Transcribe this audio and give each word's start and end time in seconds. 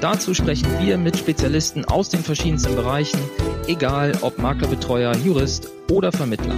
Dazu 0.00 0.32
sprechen 0.32 0.66
wir 0.80 0.96
mit 0.96 1.18
Spezialisten 1.18 1.84
aus 1.84 2.08
den 2.08 2.20
verschiedensten 2.20 2.74
Bereichen, 2.74 3.20
egal 3.66 4.12
ob 4.22 4.38
Maklerbetreuer, 4.38 5.14
Jurist 5.16 5.68
oder 5.90 6.10
Vermittler. 6.10 6.54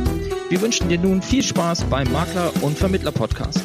Wir 0.48 0.62
wünschen 0.62 0.88
dir 0.88 1.00
nun 1.00 1.20
viel 1.20 1.42
Spaß 1.42 1.82
beim 1.86 2.06
Makler- 2.12 2.52
und 2.62 2.78
Vermittler-Podcast. 2.78 3.64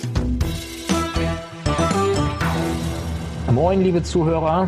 Moin, 3.51 3.83
liebe 3.83 4.01
Zuhörer. 4.01 4.67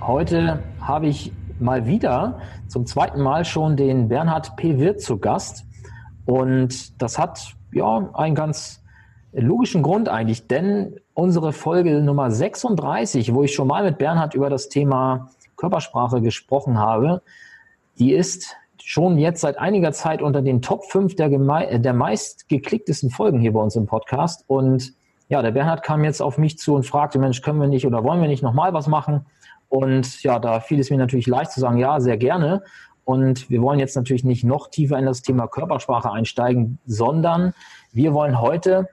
Heute 0.00 0.60
habe 0.80 1.06
ich 1.06 1.30
mal 1.60 1.86
wieder 1.86 2.40
zum 2.66 2.84
zweiten 2.84 3.20
Mal 3.20 3.44
schon 3.44 3.76
den 3.76 4.08
Bernhard 4.08 4.56
P. 4.56 4.76
Wirt 4.78 5.00
zu 5.00 5.18
Gast. 5.18 5.64
Und 6.24 7.00
das 7.00 7.16
hat 7.16 7.54
ja 7.70 8.10
einen 8.14 8.34
ganz 8.34 8.82
logischen 9.42 9.82
Grund 9.82 10.08
eigentlich, 10.08 10.46
denn 10.46 10.98
unsere 11.14 11.52
Folge 11.52 12.00
Nummer 12.00 12.30
36, 12.30 13.34
wo 13.34 13.42
ich 13.42 13.54
schon 13.54 13.68
mal 13.68 13.84
mit 13.84 13.98
Bernhard 13.98 14.34
über 14.34 14.50
das 14.50 14.68
Thema 14.68 15.30
Körpersprache 15.56 16.20
gesprochen 16.20 16.78
habe, 16.78 17.22
die 17.98 18.12
ist 18.12 18.56
schon 18.82 19.18
jetzt 19.18 19.40
seit 19.40 19.58
einiger 19.58 19.92
Zeit 19.92 20.22
unter 20.22 20.42
den 20.42 20.62
Top 20.62 20.84
5 20.84 21.16
der, 21.16 21.28
der 21.78 21.92
meist 21.92 22.48
geklicktesten 22.48 23.10
Folgen 23.10 23.40
hier 23.40 23.52
bei 23.52 23.60
uns 23.60 23.76
im 23.76 23.86
Podcast. 23.86 24.44
Und 24.46 24.94
ja, 25.28 25.42
der 25.42 25.50
Bernhard 25.50 25.82
kam 25.82 26.04
jetzt 26.04 26.22
auf 26.22 26.38
mich 26.38 26.58
zu 26.58 26.74
und 26.74 26.86
fragte, 26.86 27.18
Mensch, 27.18 27.42
können 27.42 27.60
wir 27.60 27.68
nicht 27.68 27.86
oder 27.86 28.04
wollen 28.04 28.20
wir 28.20 28.28
nicht 28.28 28.42
nochmal 28.42 28.72
was 28.74 28.86
machen? 28.86 29.26
Und 29.68 30.22
ja, 30.22 30.38
da 30.38 30.60
fiel 30.60 30.78
es 30.78 30.90
mir 30.90 30.98
natürlich 30.98 31.26
leicht 31.26 31.50
zu 31.50 31.60
sagen, 31.60 31.78
ja, 31.78 32.00
sehr 32.00 32.16
gerne. 32.16 32.62
Und 33.04 33.50
wir 33.50 33.60
wollen 33.60 33.78
jetzt 33.80 33.96
natürlich 33.96 34.24
nicht 34.24 34.44
noch 34.44 34.68
tiefer 34.68 34.98
in 34.98 35.06
das 35.06 35.22
Thema 35.22 35.46
Körpersprache 35.46 36.10
einsteigen, 36.10 36.78
sondern 36.86 37.54
wir 37.92 38.14
wollen 38.14 38.40
heute 38.40 38.88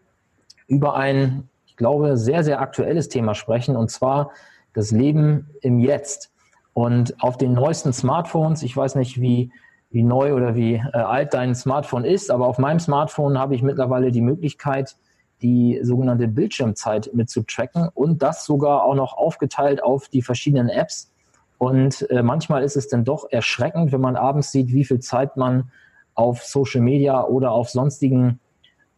über 0.67 0.95
ein 0.95 1.49
ich 1.73 1.77
glaube, 1.77 2.17
sehr, 2.17 2.43
sehr 2.43 2.61
aktuelles 2.61 3.09
Thema 3.09 3.33
sprechen, 3.33 3.75
und 3.75 3.89
zwar 3.89 4.29
das 4.73 4.91
Leben 4.91 5.49
im 5.61 5.79
Jetzt. 5.79 6.31
Und 6.73 7.19
auf 7.19 7.35
den 7.35 7.53
neuesten 7.53 7.93
Smartphones, 7.93 8.61
ich 8.61 8.77
weiß 8.77 8.93
nicht, 8.93 9.19
wie, 9.19 9.51
wie 9.89 10.03
neu 10.03 10.35
oder 10.35 10.53
wie 10.53 10.75
äh, 10.75 10.97
alt 10.97 11.33
dein 11.33 11.55
Smartphone 11.55 12.05
ist, 12.05 12.29
aber 12.29 12.45
auf 12.45 12.59
meinem 12.59 12.79
Smartphone 12.79 13.39
habe 13.39 13.55
ich 13.55 13.63
mittlerweile 13.63 14.11
die 14.11 14.21
Möglichkeit, 14.21 14.97
die 15.41 15.79
sogenannte 15.81 16.27
Bildschirmzeit 16.27 17.09
mit 17.11 17.31
zu 17.31 17.41
tracken 17.41 17.89
und 17.95 18.21
das 18.21 18.45
sogar 18.45 18.83
auch 18.83 18.93
noch 18.93 19.17
aufgeteilt 19.17 19.81
auf 19.81 20.09
die 20.09 20.21
verschiedenen 20.21 20.69
Apps. 20.69 21.11
Und 21.57 22.07
äh, 22.11 22.21
manchmal 22.21 22.61
ist 22.63 22.75
es 22.75 22.87
dann 22.87 23.03
doch 23.03 23.25
erschreckend, 23.31 23.91
wenn 23.91 24.01
man 24.01 24.15
abends 24.15 24.51
sieht, 24.51 24.71
wie 24.73 24.85
viel 24.85 24.99
Zeit 24.99 25.37
man 25.37 25.71
auf 26.13 26.43
Social 26.43 26.81
Media 26.81 27.23
oder 27.25 27.51
auf 27.51 27.71
sonstigen 27.71 28.39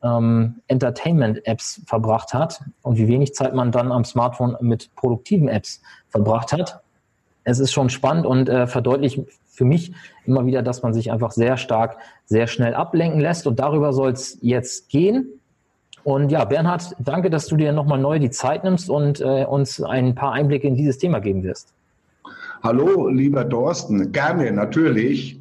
ähm, 0.05 0.61
Entertainment-Apps 0.67 1.81
verbracht 1.85 2.33
hat 2.33 2.61
und 2.83 2.97
wie 2.97 3.07
wenig 3.07 3.33
Zeit 3.33 3.55
man 3.55 3.71
dann 3.71 3.91
am 3.91 4.05
Smartphone 4.05 4.55
mit 4.61 4.93
produktiven 4.95 5.47
Apps 5.47 5.81
verbracht 6.09 6.53
hat. 6.53 6.81
Es 7.43 7.59
ist 7.59 7.73
schon 7.73 7.89
spannend 7.89 8.25
und 8.25 8.49
äh, 8.49 8.67
verdeutlicht 8.67 9.19
für 9.47 9.65
mich 9.65 9.93
immer 10.25 10.45
wieder, 10.45 10.61
dass 10.61 10.83
man 10.83 10.93
sich 10.93 11.11
einfach 11.11 11.31
sehr 11.31 11.57
stark, 11.57 11.97
sehr 12.25 12.47
schnell 12.47 12.75
ablenken 12.75 13.19
lässt. 13.19 13.47
Und 13.47 13.59
darüber 13.59 13.93
soll 13.93 14.11
es 14.11 14.37
jetzt 14.41 14.89
gehen. 14.89 15.27
Und 16.03 16.31
ja, 16.31 16.45
Bernhard, 16.45 16.95
danke, 16.99 17.29
dass 17.29 17.47
du 17.47 17.55
dir 17.55 17.71
nochmal 17.71 17.99
neu 17.99 18.19
die 18.19 18.29
Zeit 18.29 18.63
nimmst 18.63 18.89
und 18.89 19.21
äh, 19.21 19.45
uns 19.45 19.81
ein 19.81 20.13
paar 20.13 20.33
Einblicke 20.33 20.67
in 20.67 20.75
dieses 20.75 20.97
Thema 20.97 21.19
geben 21.19 21.43
wirst. 21.43 21.73
Hallo, 22.61 23.07
lieber 23.09 23.47
Thorsten. 23.47 24.11
Gerne, 24.11 24.51
natürlich 24.51 25.39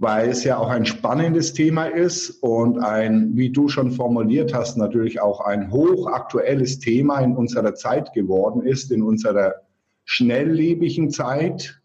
weil 0.00 0.28
es 0.28 0.44
ja 0.44 0.58
auch 0.58 0.68
ein 0.68 0.86
spannendes 0.86 1.52
Thema 1.52 1.86
ist 1.86 2.30
und 2.40 2.78
ein, 2.78 3.36
wie 3.36 3.50
du 3.50 3.68
schon 3.68 3.90
formuliert 3.90 4.54
hast, 4.54 4.76
natürlich 4.76 5.20
auch 5.20 5.40
ein 5.40 5.72
hochaktuelles 5.72 6.78
Thema 6.78 7.18
in 7.18 7.36
unserer 7.36 7.74
Zeit 7.74 8.12
geworden 8.12 8.62
ist, 8.62 8.92
in 8.92 9.02
unserer 9.02 9.54
schnelllebigen 10.04 11.10
Zeit. 11.10 11.80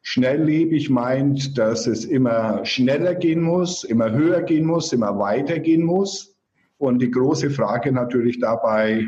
Schnelllebig 0.00 0.88
meint, 0.88 1.58
dass 1.58 1.86
es 1.86 2.06
immer 2.06 2.64
schneller 2.64 3.14
gehen 3.14 3.42
muss, 3.42 3.84
immer 3.84 4.10
höher 4.10 4.40
gehen 4.40 4.64
muss, 4.64 4.94
immer 4.94 5.18
weiter 5.18 5.58
gehen 5.58 5.82
muss. 5.82 6.34
Und 6.78 7.02
die 7.02 7.10
große 7.10 7.50
Frage 7.50 7.92
natürlich 7.92 8.40
dabei 8.40 9.06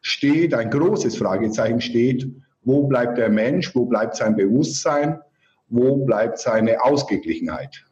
steht, 0.00 0.54
ein 0.54 0.70
großes 0.70 1.16
Fragezeichen 1.16 1.80
steht, 1.80 2.28
wo 2.64 2.88
bleibt 2.88 3.16
der 3.16 3.28
Mensch, 3.28 3.72
wo 3.76 3.84
bleibt 3.84 4.16
sein 4.16 4.34
Bewusstsein? 4.34 5.20
Wo 5.72 6.04
bleibt 6.04 6.38
seine 6.38 6.82
Ausgeglichenheit? 6.84 7.84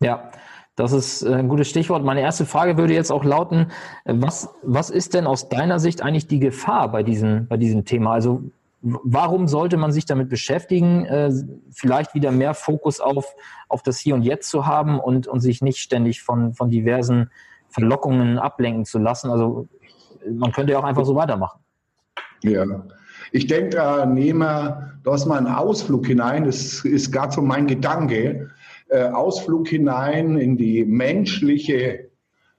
Ja, 0.00 0.30
das 0.74 0.92
ist 0.92 1.24
ein 1.24 1.48
gutes 1.48 1.68
Stichwort. 1.68 2.04
Meine 2.04 2.22
erste 2.22 2.46
Frage 2.46 2.76
würde 2.78 2.94
jetzt 2.94 3.12
auch 3.12 3.24
lauten, 3.24 3.70
was, 4.04 4.48
was 4.62 4.90
ist 4.90 5.14
denn 5.14 5.26
aus 5.26 5.48
deiner 5.48 5.78
Sicht 5.78 6.02
eigentlich 6.02 6.26
die 6.26 6.38
Gefahr 6.38 6.90
bei 6.90 7.02
diesem, 7.02 7.46
bei 7.46 7.56
diesem 7.56 7.84
Thema? 7.84 8.12
Also 8.12 8.42
warum 8.80 9.46
sollte 9.46 9.76
man 9.76 9.92
sich 9.92 10.06
damit 10.06 10.28
beschäftigen, 10.28 11.04
äh, 11.04 11.32
vielleicht 11.70 12.14
wieder 12.14 12.30
mehr 12.30 12.54
Fokus 12.54 13.00
auf, 13.00 13.34
auf 13.68 13.82
das 13.82 13.98
Hier 13.98 14.14
und 14.14 14.22
Jetzt 14.22 14.48
zu 14.48 14.66
haben 14.66 14.98
und, 14.98 15.26
und 15.26 15.40
sich 15.40 15.62
nicht 15.62 15.78
ständig 15.78 16.22
von, 16.22 16.54
von 16.54 16.70
diversen 16.70 17.30
Verlockungen 17.68 18.38
ablenken 18.38 18.84
zu 18.84 18.98
lassen? 18.98 19.30
Also 19.30 19.68
man 20.30 20.52
könnte 20.52 20.72
ja 20.72 20.78
auch 20.78 20.84
einfach 20.84 21.04
so 21.04 21.14
weitermachen. 21.14 21.60
Ja, 22.42 22.64
ich 23.32 23.46
denke, 23.46 23.70
da 23.70 24.06
nehmen 24.06 24.40
wir, 24.40 24.98
da 25.04 25.14
ist 25.14 25.26
mal 25.26 25.38
ein 25.38 25.46
Ausflug 25.46 26.06
hinein, 26.06 26.44
das 26.44 26.84
ist 26.84 27.12
gerade 27.12 27.32
so 27.32 27.42
mein 27.42 27.66
Gedanke, 27.66 28.50
äh, 28.88 29.04
Ausflug 29.04 29.68
hinein 29.68 30.38
in 30.38 30.56
die 30.56 30.84
menschliche 30.84 32.08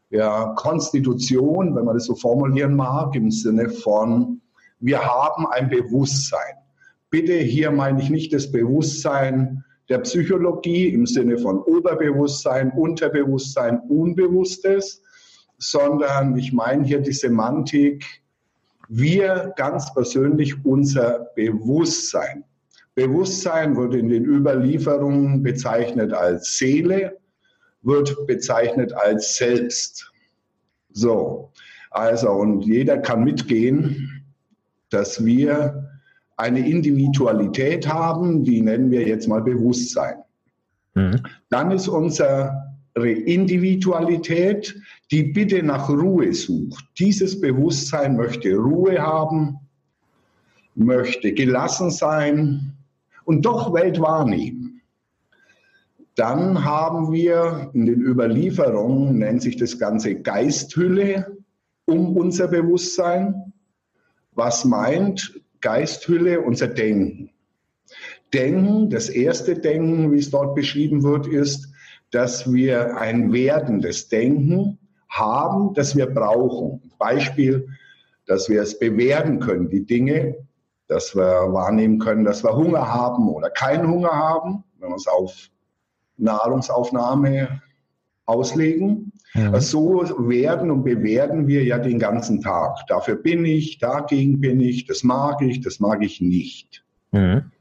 ja, 0.10 0.54
Konstitution, 0.56 1.76
wenn 1.76 1.86
man 1.86 1.96
das 1.96 2.06
so 2.06 2.16
formulieren 2.16 2.76
mag, 2.76 3.16
im 3.16 3.32
Sinne 3.32 3.70
von, 3.70 4.42
wir 4.80 5.04
haben 5.04 5.46
ein 5.48 5.70
Bewusstsein. 5.70 6.56
Bitte, 7.10 7.34
hier 7.34 7.72
meine 7.72 8.02
ich 8.02 8.10
nicht 8.10 8.34
das 8.34 8.52
Bewusstsein 8.52 9.64
der 9.90 10.00
Psychologie 10.00 10.88
im 10.90 11.06
Sinne 11.06 11.38
von 11.40 11.60
Oberbewusstsein, 11.60 12.72
Unterbewusstsein, 12.72 13.80
Unbewusstes, 13.90 15.02
sondern 15.58 16.38
ich 16.38 16.54
meine 16.54 16.84
hier 16.84 17.00
die 17.00 17.12
Semantik 17.12 18.06
wir 18.90 19.54
ganz 19.56 19.94
persönlich 19.94 20.66
unser 20.66 21.30
Bewusstsein. 21.36 22.44
Bewusstsein 22.96 23.78
wird 23.78 23.94
in 23.94 24.10
den 24.10 24.26
Überlieferungen 24.26 25.42
bezeichnet 25.42 26.12
als 26.12 26.58
Seele, 26.58 27.18
wird 27.84 28.28
bezeichnet 28.28 28.92
als 28.94 29.38
Selbst. 29.38 30.12
So, 30.92 31.52
also 31.92 32.32
und 32.32 32.64
jeder 32.66 32.98
kann 32.98 33.24
mitgehen, 33.24 34.26
dass 34.90 35.24
wir 35.24 35.88
eine 36.36 36.68
Individualität 36.68 37.88
haben, 37.88 38.44
die 38.44 38.62
nennen 38.62 38.90
wir 38.92 39.08
jetzt 39.08 39.28
mal 39.28 39.42
Bewusstsein. 39.42 40.16
Mhm. 40.96 41.22
Dann 41.50 41.72
ist 41.72 41.88
unser 41.88 42.76
Individualität, 42.96 44.76
die 45.12 45.24
bitte 45.24 45.64
nach 45.64 45.90
Ruhe 45.90 46.34
sucht. 46.34 46.86
Dieses 47.00 47.40
Bewusstsein 47.40 48.16
möchte 48.16 48.56
Ruhe 48.56 49.00
haben, 49.00 49.58
möchte 50.76 51.34
gelassen 51.34 51.90
sein 51.90 52.74
und 53.26 53.46
doch 53.46 53.74
Welt 53.74 54.00
wahrnehmen. 54.00 54.82
Dann 56.16 56.64
haben 56.66 57.12
wir 57.12 57.72
in 57.74 57.86
den 57.86 58.02
Überlieferungen, 58.02 59.18
nennt 59.18 59.42
sich 59.42 59.56
das 59.56 59.80
Ganze 59.80 60.16
Geisthülle 60.16 61.38
um 61.86 62.16
unser 62.16 62.48
Bewusstsein. 62.48 63.54
Was 64.34 64.66
meint 64.66 65.42
Geisthülle? 65.62 66.42
Unser 66.42 66.68
Denken. 66.68 67.32
Denken, 68.34 68.90
das 68.90 69.10
erste 69.10 69.56
Denken, 69.56 70.12
wie 70.12 70.20
es 70.20 70.30
dort 70.30 70.56
beschrieben 70.56 71.04
wird, 71.04 71.26
ist, 71.26 71.70
dass 72.12 72.52
wir 72.52 72.98
ein 72.98 73.32
werdendes 73.34 74.08
Denken 74.10 74.78
haben, 75.10 75.74
das 75.74 75.96
wir 75.96 76.08
brauchen. 76.08 76.82
Beispiel, 76.98 77.68
dass 78.26 78.48
wir 78.48 78.62
es 78.62 78.78
bewerten 78.78 79.40
können, 79.40 79.70
die 79.70 79.86
Dinge, 79.86 80.36
dass 80.88 81.16
wir 81.16 81.52
wahrnehmen 81.52 82.00
können, 82.00 82.24
dass 82.24 82.44
wir 82.44 82.56
Hunger 82.56 82.88
haben 82.88 83.28
oder 83.30 83.50
keinen 83.50 83.88
Hunger 83.90 84.12
haben, 84.12 84.64
wenn 84.80 84.90
wir 84.90 84.96
es 84.96 85.08
auf 85.08 85.50
Nahrungsaufnahme 86.18 87.62
auslegen. 88.26 89.12
Ja. 89.34 89.60
So 89.60 90.04
werden 90.28 90.72
und 90.72 90.84
bewerten 90.84 91.48
wir 91.48 91.64
ja 91.64 91.78
den 91.78 92.00
ganzen 92.00 92.42
Tag. 92.42 92.78
Dafür 92.88 93.16
bin 93.16 93.46
ich, 93.46 93.78
dagegen 93.78 94.40
bin 94.42 94.60
ich, 94.60 94.86
das 94.86 95.04
mag 95.04 95.42
ich, 95.42 95.62
das 95.62 95.80
mag 95.80 96.04
ich 96.04 96.20
nicht. 96.20 96.84
Mhm. 97.12 97.52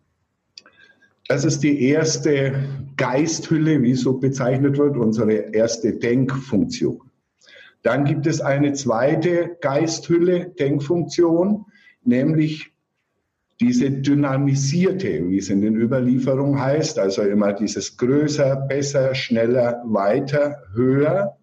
Das 1.29 1.45
ist 1.45 1.63
die 1.63 1.83
erste 1.83 2.55
Geisthülle, 2.97 3.83
wie 3.83 3.95
so 3.95 4.19
bezeichnet 4.19 4.79
wird, 4.79 4.97
unsere 4.97 5.33
erste 5.33 5.93
Denkfunktion. 5.93 7.08
Dann 7.83 8.05
gibt 8.05 8.27
es 8.27 8.41
eine 8.41 8.73
zweite 8.73 9.57
Geisthülle, 9.61 10.51
Denkfunktion, 10.51 11.67
nämlich 12.03 12.73
diese 13.61 13.91
dynamisierte, 13.91 15.29
wie 15.29 15.39
es 15.39 15.51
in 15.51 15.61
den 15.61 15.75
Überlieferungen 15.75 16.61
heißt, 16.61 16.99
also 16.99 17.23
immer 17.23 17.53
dieses 17.53 17.97
größer, 17.97 18.57
besser, 18.57 19.15
schneller, 19.15 19.83
weiter, 19.85 20.63
höher. 20.75 21.37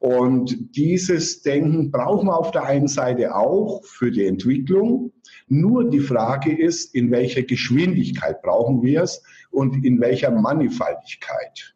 Und 0.00 0.76
dieses 0.76 1.42
Denken 1.42 1.90
brauchen 1.90 2.28
wir 2.28 2.38
auf 2.38 2.50
der 2.50 2.64
einen 2.64 2.88
Seite 2.88 3.34
auch 3.34 3.84
für 3.84 4.10
die 4.10 4.26
Entwicklung. 4.26 5.12
Nur 5.46 5.90
die 5.90 6.00
Frage 6.00 6.56
ist, 6.56 6.94
in 6.94 7.10
welcher 7.10 7.42
Geschwindigkeit 7.42 8.40
brauchen 8.42 8.82
wir 8.82 9.02
es 9.02 9.22
und 9.50 9.84
in 9.84 10.00
welcher 10.00 10.30
Mannigfaltigkeit. 10.30 11.74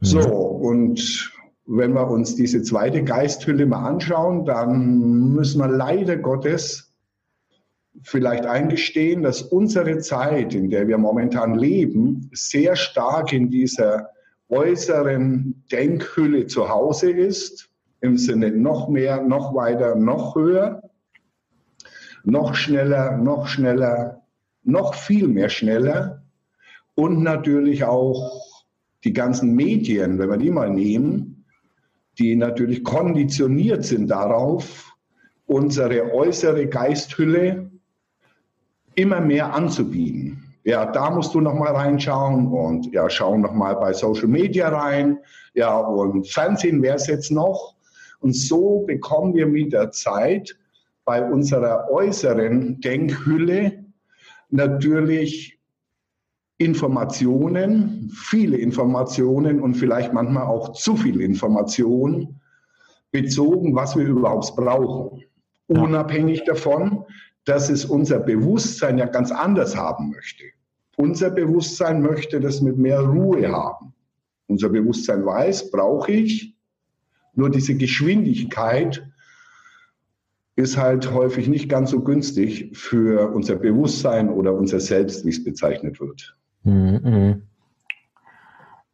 So, 0.00 0.20
mhm. 0.20 0.64
und 0.64 1.37
wenn 1.70 1.92
wir 1.92 2.10
uns 2.10 2.34
diese 2.34 2.62
zweite 2.62 3.04
Geisthülle 3.04 3.66
mal 3.66 3.86
anschauen, 3.86 4.46
dann 4.46 5.34
müssen 5.34 5.60
wir 5.60 5.68
leider 5.68 6.16
Gottes 6.16 6.94
vielleicht 8.02 8.46
eingestehen, 8.46 9.22
dass 9.22 9.42
unsere 9.42 9.98
Zeit, 9.98 10.54
in 10.54 10.70
der 10.70 10.88
wir 10.88 10.96
momentan 10.96 11.56
leben, 11.56 12.30
sehr 12.32 12.74
stark 12.74 13.34
in 13.34 13.50
dieser 13.50 14.08
äußeren 14.48 15.62
Denkhülle 15.70 16.46
zu 16.46 16.70
Hause 16.70 17.10
ist, 17.10 17.68
im 18.00 18.16
Sinne 18.16 18.50
noch 18.50 18.88
mehr, 18.88 19.22
noch 19.22 19.54
weiter, 19.54 19.94
noch 19.94 20.36
höher, 20.36 20.82
noch 22.24 22.54
schneller, 22.54 23.18
noch 23.18 23.46
schneller, 23.46 24.22
noch 24.62 24.94
viel 24.94 25.28
mehr 25.28 25.50
schneller 25.50 26.22
und 26.94 27.22
natürlich 27.22 27.84
auch 27.84 28.54
die 29.04 29.12
ganzen 29.12 29.54
Medien, 29.54 30.18
wenn 30.18 30.30
wir 30.30 30.38
die 30.38 30.50
mal 30.50 30.70
nehmen, 30.70 31.27
die 32.18 32.36
natürlich 32.36 32.84
konditioniert 32.84 33.84
sind 33.84 34.08
darauf, 34.08 34.92
unsere 35.46 36.12
äußere 36.12 36.66
Geisthülle 36.66 37.70
immer 38.94 39.20
mehr 39.20 39.54
anzubieten. 39.54 40.44
Ja, 40.64 40.84
da 40.84 41.10
musst 41.10 41.34
du 41.34 41.40
noch 41.40 41.54
mal 41.54 41.74
reinschauen 41.74 42.48
und 42.48 42.92
ja, 42.92 43.08
schau 43.08 43.38
noch 43.38 43.54
mal 43.54 43.74
bei 43.74 43.92
Social 43.92 44.26
Media 44.26 44.68
rein. 44.68 45.18
Ja, 45.54 45.78
und 45.78 46.28
Fernsehen 46.28 46.82
wäre 46.82 46.96
es 46.96 47.06
jetzt 47.06 47.30
noch. 47.30 47.76
Und 48.20 48.34
so 48.34 48.80
bekommen 48.80 49.34
wir 49.34 49.46
mit 49.46 49.72
der 49.72 49.92
Zeit 49.92 50.58
bei 51.04 51.24
unserer 51.24 51.88
äußeren 51.90 52.80
Denkhülle 52.80 53.84
natürlich 54.50 55.57
Informationen, 56.58 58.10
viele 58.12 58.56
Informationen 58.56 59.60
und 59.60 59.74
vielleicht 59.74 60.12
manchmal 60.12 60.44
auch 60.44 60.72
zu 60.72 60.96
viel 60.96 61.20
Information 61.20 62.40
bezogen, 63.12 63.74
was 63.74 63.96
wir 63.96 64.06
überhaupt 64.06 64.54
brauchen. 64.56 65.22
Unabhängig 65.68 66.44
davon, 66.44 67.04
dass 67.44 67.70
es 67.70 67.84
unser 67.84 68.18
Bewusstsein 68.18 68.98
ja 68.98 69.06
ganz 69.06 69.30
anders 69.30 69.76
haben 69.76 70.10
möchte. 70.10 70.44
Unser 70.96 71.30
Bewusstsein 71.30 72.02
möchte 72.02 72.40
das 72.40 72.60
mit 72.60 72.76
mehr 72.76 73.00
Ruhe 73.00 73.50
haben. 73.52 73.94
Unser 74.48 74.68
Bewusstsein 74.68 75.24
weiß, 75.24 75.70
brauche 75.70 76.10
ich, 76.10 76.56
nur 77.34 77.50
diese 77.50 77.76
Geschwindigkeit 77.76 79.06
ist 80.56 80.76
halt 80.76 81.12
häufig 81.12 81.46
nicht 81.46 81.68
ganz 81.68 81.90
so 81.90 82.00
günstig 82.00 82.76
für 82.76 83.30
unser 83.32 83.54
Bewusstsein 83.54 84.28
oder 84.28 84.52
unser 84.54 84.80
Selbst, 84.80 85.24
wie 85.24 85.30
es 85.30 85.44
bezeichnet 85.44 86.00
wird. 86.00 86.36
Mhm. 86.62 87.42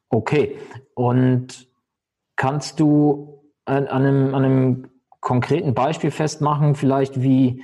Okay, 0.09 0.59
und 0.95 1.69
kannst 2.37 2.79
du 2.81 3.43
an, 3.65 3.87
einem, 3.89 4.35
an 4.35 4.45
einem 4.45 4.89
konkreten 5.21 5.75
Beispiel 5.75 6.11
festmachen, 6.11 6.75
vielleicht 6.75 7.21
wie, 7.21 7.63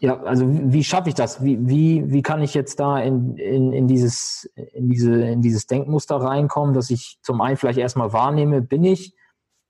ja, 0.00 0.20
also 0.22 0.46
wie 0.48 0.82
schaffe 0.82 1.08
ich 1.08 1.14
das? 1.14 1.44
Wie, 1.44 1.58
wie, 1.68 2.10
wie 2.10 2.22
kann 2.22 2.42
ich 2.42 2.54
jetzt 2.54 2.80
da 2.80 2.98
in, 2.98 3.36
in, 3.36 3.72
in, 3.72 3.86
dieses, 3.86 4.50
in, 4.72 4.88
diese, 4.90 5.22
in 5.22 5.42
dieses 5.42 5.66
Denkmuster 5.66 6.16
reinkommen, 6.16 6.74
dass 6.74 6.90
ich 6.90 7.18
zum 7.22 7.40
einen 7.40 7.56
vielleicht 7.56 7.78
erstmal 7.78 8.12
wahrnehme, 8.12 8.62
bin 8.62 8.84
ich, 8.84 9.14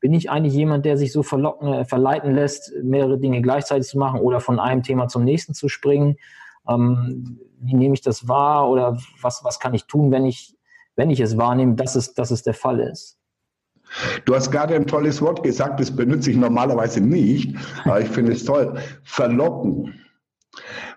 bin 0.00 0.14
ich 0.14 0.30
eigentlich 0.30 0.54
jemand, 0.54 0.84
der 0.84 0.96
sich 0.96 1.12
so 1.12 1.22
verlocken, 1.22 1.84
verleiten 1.84 2.34
lässt, 2.34 2.72
mehrere 2.82 3.18
Dinge 3.18 3.42
gleichzeitig 3.42 3.88
zu 3.88 3.98
machen 3.98 4.20
oder 4.20 4.40
von 4.40 4.58
einem 4.58 4.82
Thema 4.82 5.08
zum 5.08 5.24
nächsten 5.24 5.54
zu 5.54 5.68
springen? 5.68 6.16
Ähm, 6.68 7.40
wie 7.60 7.74
nehme 7.74 7.94
ich 7.94 8.02
das 8.02 8.28
wahr 8.28 8.68
oder 8.68 8.98
was, 9.20 9.44
was 9.44 9.60
kann 9.60 9.74
ich 9.74 9.84
tun, 9.84 10.10
wenn 10.10 10.26
ich, 10.26 10.56
wenn 10.96 11.10
ich 11.10 11.20
es 11.20 11.36
wahrnehme, 11.36 11.74
dass 11.74 11.94
es, 11.94 12.14
dass 12.14 12.30
es 12.30 12.42
der 12.42 12.54
Fall 12.54 12.80
ist? 12.80 13.18
Du 14.24 14.34
hast 14.34 14.50
gerade 14.50 14.74
ein 14.74 14.86
tolles 14.86 15.20
Wort 15.20 15.42
gesagt, 15.42 15.80
das 15.80 15.94
benutze 15.94 16.30
ich 16.30 16.36
normalerweise 16.36 17.00
nicht, 17.00 17.56
aber 17.84 18.00
ich 18.00 18.08
finde 18.08 18.32
es 18.32 18.44
toll. 18.44 18.78
Verlocken. 19.02 19.94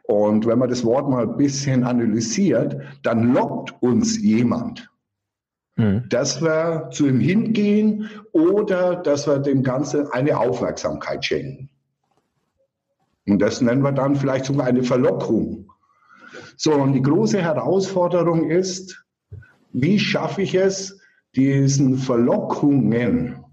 Und 0.03 0.45
wenn 0.45 0.59
man 0.59 0.69
das 0.69 0.85
Wort 0.85 1.09
mal 1.09 1.23
ein 1.23 1.37
bisschen 1.37 1.83
analysiert, 1.83 2.77
dann 3.03 3.33
lockt 3.33 3.73
uns 3.81 4.21
jemand. 4.21 4.89
Mhm. 5.77 6.05
Dass 6.09 6.41
wir 6.41 6.89
zu 6.91 7.07
ihm 7.07 7.19
hingehen 7.19 8.09
oder 8.31 8.95
dass 8.95 9.27
wir 9.27 9.39
dem 9.39 9.63
Ganzen 9.63 10.07
eine 10.11 10.37
Aufmerksamkeit 10.37 11.25
schenken. 11.25 11.69
Und 13.27 13.39
das 13.39 13.61
nennen 13.61 13.81
wir 13.81 13.91
dann 13.91 14.15
vielleicht 14.15 14.45
sogar 14.45 14.67
eine 14.67 14.83
Verlockung. 14.83 15.71
So, 16.57 16.73
und 16.73 16.93
die 16.93 17.01
große 17.01 17.41
Herausforderung 17.41 18.49
ist, 18.49 19.03
wie 19.73 19.99
schaffe 19.99 20.43
ich 20.43 20.55
es, 20.55 20.99
diesen 21.35 21.97
Verlockungen 21.97 23.43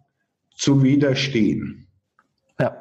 zu 0.54 0.82
widerstehen? 0.82 1.88
Ja. 2.60 2.76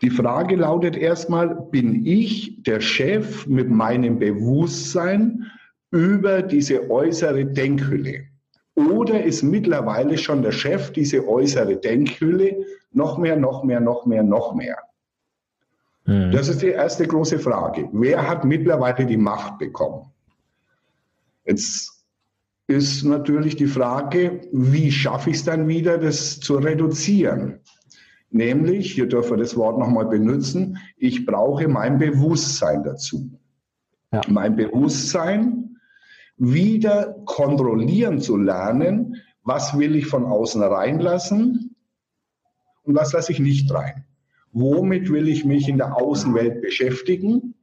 Die 0.00 0.10
Frage 0.10 0.56
lautet 0.56 0.96
erstmal, 0.96 1.54
bin 1.70 2.06
ich 2.06 2.62
der 2.62 2.80
Chef 2.80 3.46
mit 3.46 3.68
meinem 3.70 4.18
Bewusstsein 4.18 5.50
über 5.90 6.42
diese 6.42 6.88
äußere 6.90 7.46
Denkhülle? 7.46 8.26
Oder 8.74 9.22
ist 9.24 9.42
mittlerweile 9.42 10.16
schon 10.16 10.42
der 10.42 10.52
Chef 10.52 10.92
diese 10.92 11.26
äußere 11.26 11.76
Denkhülle 11.76 12.64
noch 12.92 13.18
mehr, 13.18 13.36
noch 13.36 13.64
mehr, 13.64 13.80
noch 13.80 14.06
mehr, 14.06 14.22
noch 14.22 14.54
mehr? 14.54 14.76
Mhm. 16.12 16.30
Das 16.32 16.48
ist 16.48 16.62
die 16.62 16.68
erste 16.68 17.06
große 17.06 17.38
Frage. 17.38 17.88
Wer 17.92 18.28
hat 18.28 18.44
mittlerweile 18.44 19.06
die 19.06 19.16
Macht 19.16 19.58
bekommen? 19.58 20.10
Jetzt 21.44 22.04
ist 22.66 23.04
natürlich 23.04 23.56
die 23.56 23.66
Frage, 23.66 24.42
wie 24.52 24.92
schaffe 24.92 25.30
ich 25.30 25.36
es 25.36 25.44
dann 25.44 25.68
wieder, 25.68 25.98
das 25.98 26.40
zu 26.40 26.56
reduzieren? 26.56 27.60
Nämlich, 28.30 28.92
hier 28.92 29.08
dürfen 29.08 29.32
wir 29.32 29.36
das 29.38 29.56
Wort 29.56 29.78
nochmal 29.78 30.06
benutzen, 30.06 30.78
ich 30.96 31.26
brauche 31.26 31.68
mein 31.68 31.98
Bewusstsein 31.98 32.82
dazu. 32.82 33.30
Ja. 34.12 34.22
Mein 34.28 34.56
Bewusstsein 34.56 35.76
wieder 36.36 37.16
kontrollieren 37.24 38.20
zu 38.20 38.36
lernen, 38.36 39.16
was 39.44 39.78
will 39.78 39.96
ich 39.96 40.06
von 40.06 40.24
außen 40.24 40.62
reinlassen 40.62 41.74
und 42.84 42.94
was 42.94 43.12
lasse 43.12 43.32
ich 43.32 43.40
nicht 43.40 43.72
rein 43.72 44.04
womit 44.52 45.10
will 45.10 45.28
ich 45.28 45.44
mich 45.44 45.68
in 45.68 45.78
der 45.78 45.96
Außenwelt 45.96 46.60
beschäftigen 46.60 47.54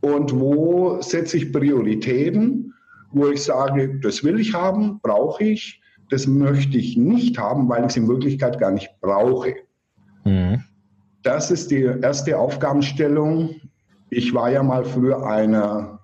und 0.00 0.38
wo 0.38 1.00
setze 1.02 1.36
ich 1.36 1.52
Prioritäten, 1.52 2.74
wo 3.12 3.28
ich 3.28 3.42
sage, 3.42 3.98
das 4.00 4.24
will 4.24 4.40
ich 4.40 4.54
haben, 4.54 5.00
brauche 5.02 5.44
ich, 5.44 5.82
das 6.10 6.26
möchte 6.26 6.78
ich 6.78 6.96
nicht 6.96 7.38
haben, 7.38 7.68
weil 7.68 7.82
ich 7.82 7.90
es 7.90 7.96
in 7.96 8.08
Wirklichkeit 8.08 8.58
gar 8.58 8.72
nicht 8.72 8.90
brauche. 9.00 9.54
Mhm. 10.24 10.64
Das 11.22 11.50
ist 11.50 11.70
die 11.70 11.82
erste 11.82 12.38
Aufgabenstellung. 12.38 13.56
Ich 14.08 14.32
war 14.34 14.50
ja 14.50 14.62
mal 14.62 14.84
früher 14.84 15.24
einer 15.26 16.00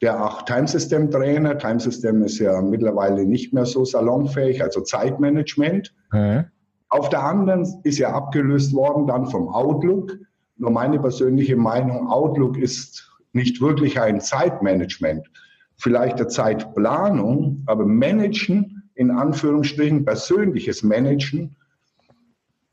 der 0.00 0.20
acht 0.20 0.46
Timesystem-Trainer. 0.46 1.58
Timesystem 1.58 2.22
ist 2.24 2.38
ja 2.38 2.60
mittlerweile 2.62 3.26
nicht 3.26 3.52
mehr 3.52 3.66
so 3.66 3.84
salonfähig, 3.84 4.62
also 4.62 4.80
Zeitmanagement. 4.80 5.94
Mhm. 6.12 6.46
Auf 6.88 7.08
der 7.08 7.24
anderen 7.24 7.66
ist 7.82 7.98
ja 7.98 8.12
abgelöst 8.12 8.72
worden 8.74 9.06
dann 9.06 9.26
vom 9.26 9.48
Outlook. 9.48 10.16
Nur 10.56 10.70
meine 10.70 11.00
persönliche 11.00 11.56
Meinung, 11.56 12.08
Outlook 12.08 12.56
ist 12.56 13.10
nicht 13.32 13.60
wirklich 13.60 14.00
ein 14.00 14.20
Zeitmanagement, 14.20 15.28
vielleicht 15.76 16.18
der 16.18 16.28
Zeitplanung, 16.28 17.62
aber 17.66 17.84
Managen, 17.84 18.88
in 18.94 19.10
Anführungsstrichen 19.10 20.04
persönliches 20.04 20.82
Managen, 20.84 21.56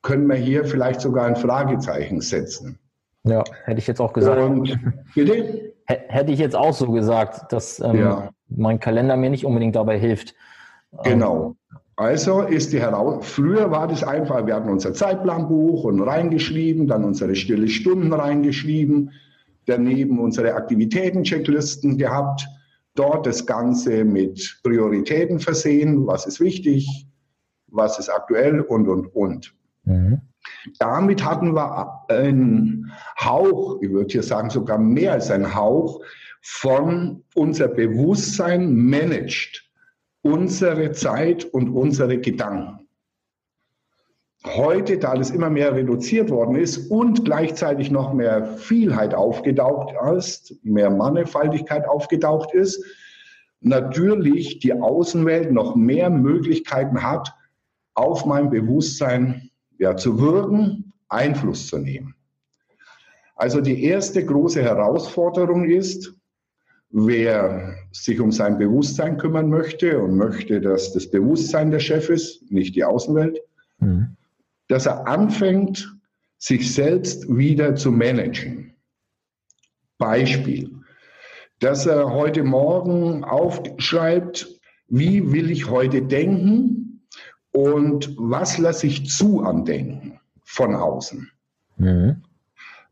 können 0.04 0.28
wir 0.28 0.36
hier 0.36 0.66
vielleicht 0.66 1.02
sogar 1.02 1.26
ein 1.26 1.36
Fragezeichen 1.36 2.22
setzen. 2.22 2.78
Ja, 3.24 3.44
hätte 3.66 3.80
ich 3.80 3.88
jetzt 3.88 4.02
auch 4.02 4.14
gesagt. 4.14 4.42
Und, 4.42 4.80
bitte? 5.16 5.74
Hätte 5.86 6.32
ich 6.32 6.40
jetzt 6.40 6.56
auch 6.56 6.74
so 6.74 6.92
gesagt, 6.92 7.52
dass 7.52 7.80
ähm, 7.80 7.96
ja. 7.96 8.30
mein 8.48 8.80
Kalender 8.80 9.18
mir 9.18 9.30
nicht 9.30 9.46
unbedingt 9.46 9.76
dabei 9.76 10.00
hilft. 10.00 10.36
Genau. 11.04 11.56
Also 12.02 12.42
ist 12.42 12.74
die 12.74 12.80
Heraus 12.80 13.28
früher 13.28 13.70
war 13.70 13.88
das 13.88 14.04
einfach, 14.04 14.48
wir 14.48 14.56
hatten 14.56 14.70
unser 14.70 14.92
Zeitplanbuch 14.92 15.84
und 15.84 16.02
reingeschrieben, 16.02 16.88
dann 16.88 17.04
unsere 17.04 17.36
stille 17.36 17.68
Stunden 17.68 18.12
reingeschrieben. 18.12 19.12
daneben 19.68 20.18
unsere 20.18 20.56
Aktivitäten-Checklisten 20.56 22.00
gehabt, 22.00 22.48
dort 22.96 23.28
das 23.28 23.46
Ganze 23.46 24.04
mit 24.04 24.60
Prioritäten 24.64 25.40
versehen, 25.40 26.08
was 26.08 26.26
ist 26.26 26.40
wichtig, 26.40 27.06
was 27.68 28.00
ist 28.00 28.10
aktuell 28.10 28.62
und, 28.62 28.88
und, 28.88 29.16
und. 29.16 29.54
Mhm. 29.84 30.22
Damit 30.80 31.24
hatten 31.24 31.54
wir 31.54 32.04
einen 32.10 32.92
Hauch, 33.20 33.80
ich 33.80 33.92
würde 33.92 34.12
hier 34.12 34.24
sagen 34.24 34.50
sogar 34.50 34.80
mehr 34.80 35.14
als 35.14 35.30
ein 35.30 35.54
Hauch, 35.54 36.02
von 36.42 37.24
unser 37.36 37.68
Bewusstsein 37.68 38.74
managt 38.74 39.71
unsere 40.22 40.92
Zeit 40.92 41.46
und 41.46 41.70
unsere 41.70 42.20
Gedanken. 42.20 42.88
Heute, 44.46 44.98
da 44.98 45.10
alles 45.10 45.30
immer 45.30 45.52
mehr 45.52 45.76
reduziert 45.76 46.32
worden 46.32 46.56
ist 46.56 46.90
und 46.90 47.26
gleichzeitig 47.26 47.92
noch 47.92 48.12
mehr 48.14 48.58
Vielheit 48.58 49.14
aufgetaucht 49.14 49.94
ist, 50.18 50.56
mehr 50.64 50.90
Mannigfaltigkeit 50.90 51.88
aufgetaucht 51.88 52.54
ist, 52.54 52.84
natürlich 53.60 54.58
die 54.60 54.74
Außenwelt 54.74 55.52
noch 55.52 55.76
mehr 55.76 56.10
Möglichkeiten 56.10 57.04
hat, 57.04 57.32
auf 57.94 58.26
mein 58.26 58.50
Bewusstsein 58.50 59.52
ja, 59.78 59.96
zu 59.96 60.20
wirken, 60.20 60.92
Einfluss 61.08 61.68
zu 61.68 61.78
nehmen. 61.78 62.16
Also 63.36 63.62
die 63.62 63.84
erste 63.84 64.26
große 64.26 64.62
Herausforderung 64.62 65.66
ist, 65.66 66.16
wer 66.92 67.76
sich 67.92 68.20
um 68.20 68.32
sein 68.32 68.58
Bewusstsein 68.58 69.18
kümmern 69.18 69.50
möchte 69.50 70.00
und 70.00 70.16
möchte, 70.16 70.62
dass 70.62 70.94
das 70.94 71.10
Bewusstsein 71.10 71.72
der 71.72 71.80
Chef 71.80 72.10
ist, 72.10 72.52
nicht 72.52 72.76
die 72.76 72.84
Außenwelt, 72.84 73.40
mhm. 73.80 74.16
dass 74.68 74.86
er 74.86 75.08
anfängt, 75.08 75.98
sich 76.38 76.74
selbst 76.74 77.26
wieder 77.30 77.76
zu 77.76 77.92
managen. 77.92 78.74
Beispiel, 79.98 80.72
dass 81.60 81.86
er 81.86 82.12
heute 82.12 82.44
Morgen 82.44 83.24
aufschreibt, 83.24 84.60
wie 84.88 85.32
will 85.32 85.52
ich 85.52 85.70
heute 85.70 86.02
denken 86.02 87.04
und 87.52 88.16
was 88.18 88.58
lasse 88.58 88.88
ich 88.88 89.08
zu 89.10 89.44
am 89.44 89.64
Denken 89.66 90.20
von 90.44 90.76
außen. 90.76 91.30
Mhm. 91.78 92.24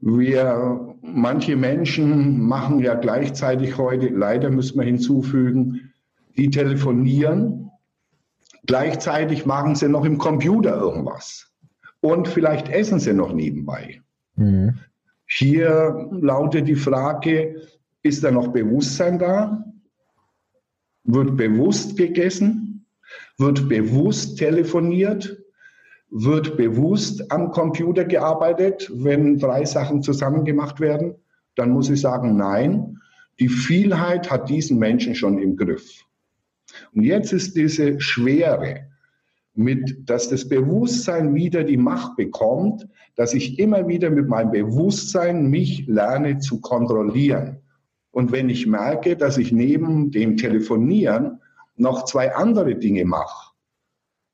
Wir, 0.02 0.96
manche 1.02 1.56
Menschen 1.56 2.42
machen 2.42 2.80
ja 2.80 2.96
gleichzeitig 2.96 3.78
heute, 3.78 4.08
leider 4.08 4.50
müssen 4.50 4.80
wir 4.80 4.86
hinzufügen, 4.86 5.92
die 6.38 6.50
telefonieren. 6.50 7.70
Gleichzeitig 8.66 9.46
machen 9.46 9.76
sie 9.76 9.90
noch 9.90 10.06
im 10.06 10.18
Computer 10.18 10.78
irgendwas. 10.78 11.52
Und 12.02 12.28
vielleicht 12.28 12.70
essen 12.70 13.00
sie 13.00 13.14
noch 13.14 13.34
nebenbei. 13.34 14.02
Mhm. 14.36 14.80
Hier 15.26 16.08
lautet 16.12 16.68
die 16.68 16.76
Frage, 16.76 17.62
ist 18.02 18.24
da 18.24 18.32
noch 18.32 18.48
Bewusstsein 18.50 19.20
da? 19.20 19.66
Wird 21.04 21.36
bewusst 21.36 21.98
gegessen? 21.98 22.86
Wird 23.38 23.68
bewusst 23.68 24.38
telefoniert? 24.38 25.38
Wird 26.12 26.58
bewusst 26.58 27.32
am 27.32 27.52
Computer 27.52 28.04
gearbeitet, 28.04 28.92
wenn 28.94 29.38
drei 29.38 29.66
Sachen 29.66 30.02
zusammen 30.02 30.44
gemacht 30.44 30.80
werden, 30.80 31.16
dann 31.56 31.72
muss 31.72 31.90
ich 31.90 32.02
sagen, 32.02 32.36
nein, 32.36 32.98
die 33.40 33.50
Vielheit 33.50 34.30
hat 34.30 34.50
diesen 34.50 34.80
Menschen 34.80 35.16
schon 35.16 35.40
im 35.40 35.56
Griff. 35.56 36.06
Und 36.94 37.04
jetzt 37.04 37.32
ist 37.32 37.56
diese 37.56 38.00
Schwere, 38.00 38.90
mit, 39.56 40.10
dass 40.10 40.30
das 40.30 40.48
Bewusstsein 40.48 41.36
wieder 41.36 41.64
die 41.64 41.78
Macht 41.78 42.16
bekommt, 42.16 42.88
dass 43.16 43.34
ich 43.34 43.60
immer 43.60 43.88
wieder 43.88 44.10
mit 44.10 44.28
meinem 44.28 44.52
Bewusstsein 44.52 45.50
mich 45.50 45.86
lerne 45.88 46.40
zu 46.40 46.62
kontrollieren. 46.62 47.58
Und 48.12 48.32
wenn 48.32 48.50
ich 48.50 48.68
merke, 48.68 49.18
dass 49.18 49.38
ich 49.38 49.52
neben 49.52 50.12
dem 50.12 50.38
Telefonieren 50.38 51.40
noch 51.76 52.06
zwei 52.06 52.34
andere 52.34 52.76
Dinge 52.76 53.06
mache, 53.06 53.49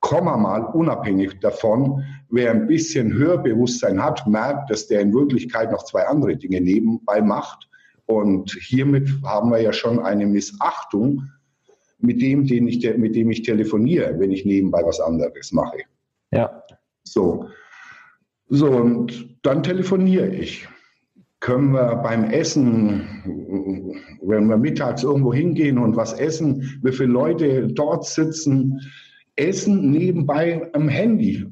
Komma 0.06 0.38
mal 0.38 0.66
unabhängig 0.66 1.40
davon, 1.40 2.04
wer 2.30 2.52
ein 2.52 2.68
bisschen 2.68 3.12
Hörbewusstsein 3.12 4.04
hat, 4.04 4.28
merkt, 4.28 4.70
dass 4.70 4.86
der 4.86 5.02
in 5.02 5.12
Wirklichkeit 5.16 5.72
noch 5.72 5.84
zwei 5.84 6.06
andere 6.06 6.38
Dinge 6.38 6.62
nebenbei 6.62 7.24
macht. 7.24 7.68
Und 8.06 8.52
hiermit 8.52 9.10
haben 9.24 9.50
wir 9.50 9.60
ja 9.60 9.74
schon 9.74 9.98
eine 9.98 10.28
Missachtung 10.28 11.24
mit 11.98 12.22
dem, 12.22 12.46
den 12.46 12.68
ich, 12.68 12.88
mit 12.98 13.16
dem 13.16 13.32
ich 13.32 13.42
telefoniere, 13.42 14.20
wenn 14.20 14.30
ich 14.30 14.46
nebenbei 14.46 14.84
was 14.86 15.00
anderes 15.00 15.52
mache. 15.52 15.80
Ja. 16.32 16.62
So. 17.04 17.50
So, 18.48 18.70
und 18.70 19.40
dann 19.42 19.64
telefoniere 19.64 20.28
ich. 20.28 20.68
Können 21.40 21.72
wir 21.72 21.96
beim 21.96 22.26
Essen, 22.26 24.14
wenn 24.22 24.46
wir 24.46 24.58
mittags 24.58 25.02
irgendwo 25.02 25.34
hingehen 25.34 25.80
und 25.80 25.96
was 25.96 26.14
essen, 26.14 26.80
wie 26.84 26.92
viele 26.92 27.10
Leute 27.12 27.66
dort 27.70 28.06
sitzen, 28.06 28.80
Essen 29.36 29.92
nebenbei 29.92 30.70
am 30.74 30.88
Handy, 30.88 31.46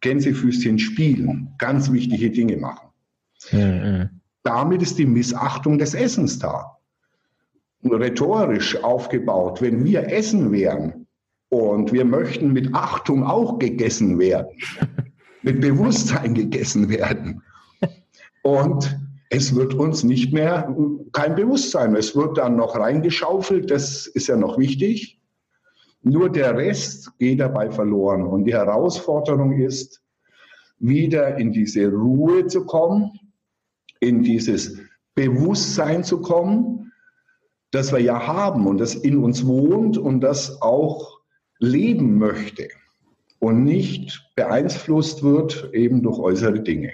Gänsefüßchen 0.00 0.78
spielen, 0.78 1.52
ganz 1.58 1.90
wichtige 1.92 2.30
Dinge 2.30 2.56
machen. 2.56 2.88
Mhm. 3.52 4.08
Damit 4.42 4.82
ist 4.82 4.98
die 4.98 5.06
Missachtung 5.06 5.78
des 5.78 5.94
Essens 5.94 6.38
da. 6.38 6.76
Rhetorisch 7.84 8.82
aufgebaut, 8.82 9.60
wenn 9.60 9.84
wir 9.84 10.10
essen 10.10 10.50
wären 10.50 11.06
und 11.48 11.92
wir 11.92 12.04
möchten 12.04 12.52
mit 12.52 12.74
Achtung 12.74 13.24
auch 13.24 13.58
gegessen 13.58 14.18
werden, 14.18 14.50
mit 15.42 15.60
Bewusstsein 15.60 16.34
gegessen 16.34 16.88
werden. 16.88 17.42
Und 18.42 18.98
es 19.30 19.54
wird 19.54 19.74
uns 19.74 20.04
nicht 20.04 20.32
mehr 20.32 20.74
kein 21.12 21.34
Bewusstsein. 21.34 21.94
Es 21.94 22.16
wird 22.16 22.38
dann 22.38 22.56
noch 22.56 22.76
reingeschaufelt, 22.76 23.70
das 23.70 24.06
ist 24.06 24.28
ja 24.28 24.36
noch 24.36 24.58
wichtig. 24.58 25.17
Nur 26.02 26.30
der 26.30 26.56
Rest 26.56 27.16
geht 27.18 27.40
dabei 27.40 27.70
verloren. 27.70 28.26
Und 28.26 28.44
die 28.44 28.54
Herausforderung 28.54 29.52
ist, 29.58 30.02
wieder 30.78 31.36
in 31.36 31.52
diese 31.52 31.90
Ruhe 31.90 32.46
zu 32.46 32.64
kommen, 32.64 33.12
in 34.00 34.22
dieses 34.22 34.78
Bewusstsein 35.14 36.04
zu 36.04 36.20
kommen, 36.20 36.92
das 37.72 37.92
wir 37.92 37.98
ja 37.98 38.26
haben 38.26 38.66
und 38.66 38.78
das 38.78 38.94
in 38.94 39.18
uns 39.18 39.46
wohnt 39.46 39.98
und 39.98 40.20
das 40.20 40.62
auch 40.62 41.18
leben 41.58 42.18
möchte 42.18 42.68
und 43.40 43.64
nicht 43.64 44.32
beeinflusst 44.36 45.22
wird 45.22 45.70
eben 45.72 46.02
durch 46.02 46.18
äußere 46.18 46.60
Dinge. 46.60 46.92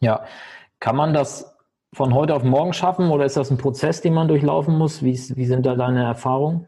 Ja, 0.00 0.24
kann 0.80 0.96
man 0.96 1.14
das 1.14 1.56
von 1.94 2.14
heute 2.14 2.34
auf 2.34 2.42
morgen 2.42 2.72
schaffen 2.72 3.10
oder 3.10 3.24
ist 3.24 3.36
das 3.36 3.50
ein 3.50 3.58
Prozess, 3.58 4.00
den 4.00 4.14
man 4.14 4.28
durchlaufen 4.28 4.76
muss? 4.76 5.02
Wie, 5.02 5.12
wie 5.12 5.46
sind 5.46 5.64
da 5.64 5.76
deine 5.76 6.04
Erfahrungen? 6.04 6.66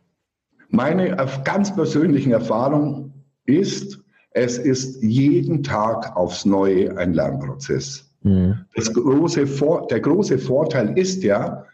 Meine 0.74 1.16
ganz 1.44 1.72
persönlichen 1.72 2.32
Erfahrung 2.32 3.12
ist, 3.46 4.00
es 4.30 4.58
ist 4.58 5.00
jeden 5.02 5.62
Tag 5.62 6.16
aufs 6.16 6.44
Neue 6.44 6.96
ein 6.96 7.14
Lernprozess. 7.14 8.12
Mhm. 8.22 8.56
Große 8.74 9.46
der 9.88 10.00
große 10.00 10.36
Vorteil 10.36 10.98
ist 10.98 11.22
ja, 11.22 11.64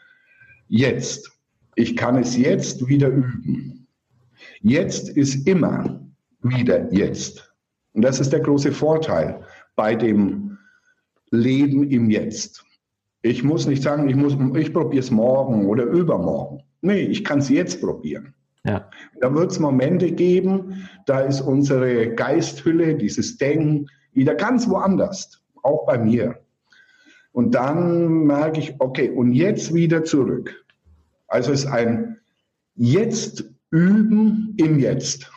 jetzt, 0.69 1.33
ich 1.77 1.97
kann 1.97 2.19
es 2.19 2.37
jetzt 2.37 2.87
wieder 2.87 3.09
üben. 3.09 3.87
Jetzt 4.61 5.09
ist 5.09 5.47
immer 5.47 5.99
wieder 6.43 6.93
jetzt. 6.93 7.55
Und 7.95 8.03
das 8.03 8.21
ist 8.21 8.35
der 8.35 8.41
große 8.41 8.71
Vorteil 8.71 9.41
bei 9.77 9.95
dem 9.95 10.59
Leben 11.31 11.91
im 11.91 12.11
Jetzt. 12.11 12.63
Ich 13.23 13.43
muss 13.43 13.67
nicht 13.67 13.83
sagen, 13.83 14.11
ich, 14.11 14.61
ich 14.61 14.73
probiere 14.75 15.01
es 15.01 15.11
morgen 15.11 15.67
oder 15.67 15.85
übermorgen. 15.85 16.63
Nee, 16.83 17.01
ich 17.01 17.25
kann 17.25 17.39
es 17.39 17.49
jetzt 17.49 17.81
probieren. 17.81 18.35
Ja. 18.65 18.91
Da 19.21 19.35
wird 19.35 19.53
es 19.53 19.59
Momente 19.59 20.13
geben, 20.13 20.89
da 21.07 21.21
ist 21.21 21.41
unsere 21.41 22.15
Geisthülle, 22.15 22.95
dieses 22.95 23.39
Denken 23.39 23.87
wieder 24.13 24.35
ganz 24.35 24.69
woanders, 24.69 25.43
auch 25.63 25.87
bei 25.87 25.99
mir. 25.99 26.41
Und 27.33 27.55
dann 27.55 28.25
merke 28.25 28.61
ich, 28.61 28.75
okay, 28.81 29.09
und 29.11 29.33
jetzt 29.33 29.73
wieder 29.73 30.05
zurück. 30.05 30.65
Also 31.29 31.53
es 31.53 31.65
ist 31.65 31.71
ein 31.71 32.19
Jetzt 32.75 33.45
üben 33.71 34.55
im 34.59 34.79
Jetzt. 34.79 35.31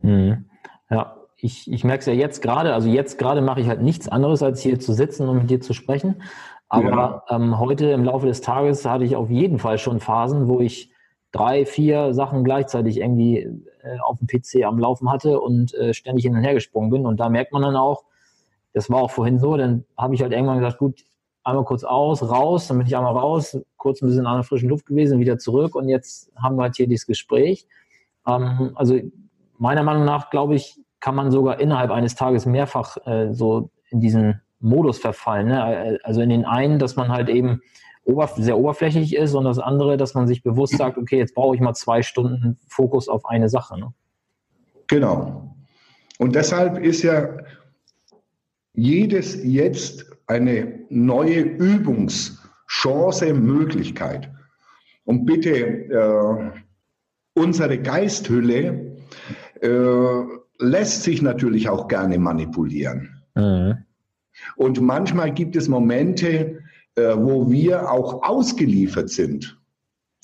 Mhm. 0.00 0.46
Ja, 0.90 1.16
ich, 1.36 1.70
ich 1.70 1.84
merke 1.84 2.00
es 2.00 2.06
ja 2.06 2.12
jetzt 2.12 2.40
gerade, 2.40 2.72
also 2.72 2.88
jetzt 2.88 3.18
gerade 3.18 3.42
mache 3.42 3.60
ich 3.60 3.68
halt 3.68 3.82
nichts 3.82 4.08
anderes, 4.08 4.42
als 4.42 4.60
hier 4.60 4.78
zu 4.78 4.92
sitzen 4.92 5.28
und 5.28 5.38
mit 5.38 5.50
dir 5.50 5.60
zu 5.60 5.72
sprechen. 5.72 6.22
Aber 6.68 7.24
ja. 7.28 7.36
ähm, 7.36 7.58
heute 7.58 7.90
im 7.90 8.04
Laufe 8.04 8.26
des 8.26 8.40
Tages 8.40 8.86
hatte 8.86 9.04
ich 9.04 9.16
auf 9.16 9.28
jeden 9.28 9.58
Fall 9.58 9.78
schon 9.78 9.98
Phasen, 9.98 10.46
wo 10.46 10.60
ich 10.60 10.91
drei, 11.32 11.64
vier 11.64 12.14
Sachen 12.14 12.44
gleichzeitig 12.44 12.98
irgendwie 12.98 13.38
äh, 13.38 13.98
auf 14.04 14.18
dem 14.18 14.26
PC 14.26 14.64
am 14.64 14.78
Laufen 14.78 15.10
hatte 15.10 15.40
und 15.40 15.74
äh, 15.74 15.94
ständig 15.94 16.24
hin 16.24 16.36
und 16.36 16.42
her 16.42 16.54
gesprungen 16.54 16.90
bin. 16.90 17.06
Und 17.06 17.18
da 17.18 17.28
merkt 17.28 17.52
man 17.52 17.62
dann 17.62 17.76
auch, 17.76 18.04
das 18.74 18.90
war 18.90 19.02
auch 19.02 19.10
vorhin 19.10 19.38
so, 19.38 19.56
dann 19.56 19.84
habe 19.96 20.14
ich 20.14 20.22
halt 20.22 20.32
irgendwann 20.32 20.58
gesagt, 20.58 20.78
gut, 20.78 21.04
einmal 21.44 21.64
kurz 21.64 21.84
aus, 21.84 22.22
raus, 22.22 22.68
dann 22.68 22.78
bin 22.78 22.86
ich 22.86 22.96
einmal 22.96 23.16
raus, 23.16 23.58
kurz 23.76 24.00
ein 24.02 24.08
bisschen 24.08 24.26
an 24.26 24.36
der 24.36 24.44
frischen 24.44 24.68
Luft 24.68 24.86
gewesen, 24.86 25.18
wieder 25.18 25.38
zurück 25.38 25.74
und 25.74 25.88
jetzt 25.88 26.30
haben 26.36 26.56
wir 26.56 26.62
halt 26.62 26.76
hier 26.76 26.86
dieses 26.86 27.06
Gespräch. 27.06 27.66
Ähm, 28.26 28.72
also 28.74 28.98
meiner 29.58 29.82
Meinung 29.82 30.04
nach, 30.04 30.30
glaube 30.30 30.54
ich, 30.54 30.78
kann 31.00 31.14
man 31.14 31.30
sogar 31.30 31.60
innerhalb 31.60 31.90
eines 31.90 32.14
Tages 32.14 32.46
mehrfach 32.46 32.96
äh, 33.06 33.32
so 33.32 33.70
in 33.90 34.00
diesen 34.00 34.40
Modus 34.60 34.98
verfallen. 34.98 35.48
Ne? 35.48 35.98
Also 36.04 36.20
in 36.20 36.30
den 36.30 36.44
einen, 36.44 36.78
dass 36.78 36.94
man 36.94 37.08
halt 37.08 37.28
eben 37.28 37.60
oberf 38.04 38.34
sehr 38.36 38.58
oberflächlich 38.58 39.14
ist 39.16 39.34
und 39.34 39.44
das 39.44 39.58
andere, 39.58 39.96
dass 39.96 40.14
man 40.14 40.26
sich 40.26 40.42
bewusst 40.42 40.76
sagt, 40.76 40.98
okay, 40.98 41.18
jetzt 41.18 41.34
brauche 41.34 41.54
ich 41.54 41.60
mal 41.60 41.74
zwei 41.74 42.02
Stunden 42.02 42.58
Fokus 42.68 43.08
auf 43.08 43.24
eine 43.26 43.48
Sache. 43.48 43.78
Ne? 43.78 43.92
Genau. 44.88 45.54
Und 46.18 46.34
deshalb 46.34 46.78
ist 46.78 47.02
ja 47.02 47.38
jedes 48.74 49.42
jetzt 49.44 50.06
eine 50.26 50.80
neue 50.88 51.40
Übungschance, 51.40 53.34
Möglichkeit. 53.34 54.30
Und 55.04 55.26
bitte, 55.26 55.50
äh, 55.50 56.50
unsere 57.34 57.78
Geisthülle 57.78 58.96
äh, 59.60 60.22
lässt 60.58 61.02
sich 61.02 61.22
natürlich 61.22 61.68
auch 61.68 61.88
gerne 61.88 62.18
manipulieren. 62.18 63.22
Mhm. 63.34 63.78
Und 64.56 64.80
manchmal 64.80 65.32
gibt 65.32 65.56
es 65.56 65.68
Momente, 65.68 66.61
äh, 66.96 67.16
wo 67.16 67.50
wir 67.50 67.90
auch 67.90 68.22
ausgeliefert 68.22 69.10
sind. 69.10 69.58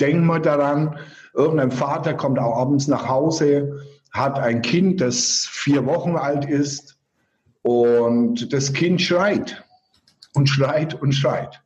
Denken 0.00 0.26
wir 0.26 0.38
daran, 0.38 0.98
irgendein 1.34 1.70
Vater 1.70 2.14
kommt 2.14 2.38
auch 2.38 2.56
abends 2.56 2.88
nach 2.88 3.08
Hause, 3.08 3.80
hat 4.12 4.38
ein 4.38 4.62
Kind, 4.62 5.00
das 5.00 5.48
vier 5.50 5.86
Wochen 5.86 6.16
alt 6.16 6.44
ist 6.44 6.98
und 7.62 8.52
das 8.52 8.72
Kind 8.72 9.00
schreit 9.00 9.64
und 10.34 10.48
schreit 10.48 11.00
und 11.00 11.12
schreit. 11.12 11.62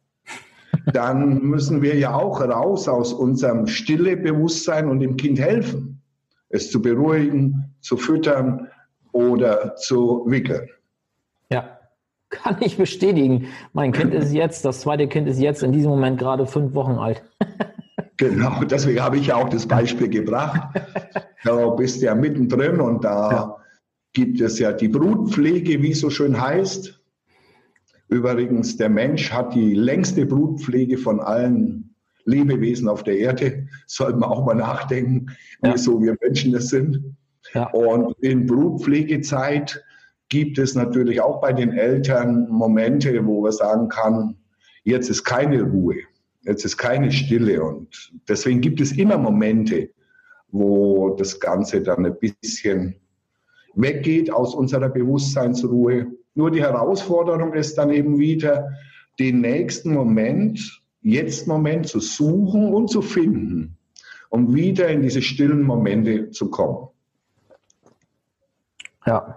Dann 0.93 1.43
müssen 1.43 1.83
wir 1.83 1.97
ja 1.97 2.15
auch 2.15 2.41
raus 2.41 2.89
aus 2.89 3.13
unserem 3.13 3.67
stille 3.67 4.17
Bewusstsein 4.17 4.89
und 4.89 5.01
dem 5.01 5.17
Kind 5.17 5.39
helfen, 5.39 6.01
es 6.49 6.71
zu 6.71 6.81
beruhigen, 6.81 7.75
zu 7.81 7.97
füttern 7.97 8.69
oder 9.13 9.77
zu 9.77 10.25
wickeln. 10.27 10.69
Kann 12.33 12.57
ich 12.61 12.79
bestätigen. 12.79 13.47
Mein 13.75 13.93
Kind 13.93 14.13
ist 14.15 14.33
jetzt, 14.33 14.65
das 14.65 14.81
zweite 14.81 15.07
Kind 15.07 15.29
ist 15.29 15.39
jetzt 15.39 15.63
in 15.63 15.71
diesem 15.71 15.91
Moment 15.91 16.19
gerade 16.19 16.47
fünf 16.47 16.75
Wochen 16.75 16.93
alt. 16.93 17.23
genau, 18.17 18.65
deswegen 18.65 19.01
habe 19.01 19.19
ich 19.19 19.29
ja 19.29 19.37
auch 19.37 19.49
das 19.49 19.69
Beispiel 19.69 20.09
gebracht. 20.09 20.61
Da 21.45 21.71
bist 21.71 22.01
du 22.01 22.07
ja 22.07 22.15
mittendrin 22.15 22.81
und 22.81 23.03
da 23.03 23.31
ja. 23.33 23.57
gibt 24.13 24.41
es 24.41 24.61
ja 24.61 24.71
die 24.71 24.87
Brutpflege, 24.87 25.83
wie 25.83 25.91
es 25.91 25.99
so 25.99 26.09
schön 26.09 26.41
heißt. 26.41 27.03
Übrigens, 28.09 28.77
der 28.77 28.89
Mensch 28.89 29.33
hat 29.33 29.53
die 29.53 29.75
längste 29.75 30.25
Brutpflege 30.25 30.99
von 30.99 31.19
allen 31.19 31.97
Lebewesen 32.27 32.89
auf 32.89 33.03
der 33.03 33.19
Erde. 33.19 33.67
Sollte 33.89 34.19
man 34.19 34.31
auch 34.31 34.47
mal 34.47 34.55
nachdenken, 34.55 35.27
ja. 35.65 35.75
wieso 35.75 36.01
wir 36.01 36.17
Menschen 36.21 36.53
das 36.53 36.69
sind. 36.69 37.17
Ja. 37.55 37.71
Und 37.71 38.15
in 38.21 38.47
Blutpflegezeit 38.47 39.83
gibt 40.33 40.57
es 40.57 40.75
natürlich 40.75 41.21
auch 41.21 41.43
bei 41.43 41.53
den 41.53 41.75
Eltern 41.77 42.49
Momente, 42.49 43.23
wo 43.27 43.43
man 43.43 43.53
sagen 43.53 43.91
kann, 43.91 44.35
jetzt 44.83 45.11
ist 45.11 45.25
keine 45.25 45.63
Ruhe, 45.63 45.97
jetzt 46.41 46.65
ist 46.65 46.79
keine 46.79 47.13
Stille. 47.13 47.63
Und 47.63 48.15
deswegen 48.27 48.63
gibt 48.63 48.81
es 48.81 48.93
immer 48.93 49.19
Momente, 49.19 49.91
wo 50.51 51.11
das 51.17 51.39
Ganze 51.39 51.83
dann 51.83 52.07
ein 52.07 52.17
bisschen 52.19 52.95
weggeht 53.75 54.33
aus 54.33 54.55
unserer 54.55 54.89
Bewusstseinsruhe. 54.89 56.07
Nur 56.35 56.51
die 56.51 56.63
Herausforderung 56.63 57.53
ist 57.53 57.77
dann 57.77 57.91
eben 57.91 58.17
wieder, 58.19 58.71
den 59.19 59.43
nächsten 59.43 59.93
Moment, 59.93 60.83
jetzt 61.03 61.47
Moment 61.47 61.89
zu 61.89 62.01
suchen 62.01 62.73
und 62.73 62.89
zu 62.89 63.03
finden, 63.03 63.77
um 64.31 64.55
wieder 64.55 64.89
in 64.89 65.03
diese 65.03 65.21
stillen 65.21 65.61
Momente 65.61 66.31
zu 66.31 66.49
kommen. 66.49 66.89
Ja. 69.05 69.37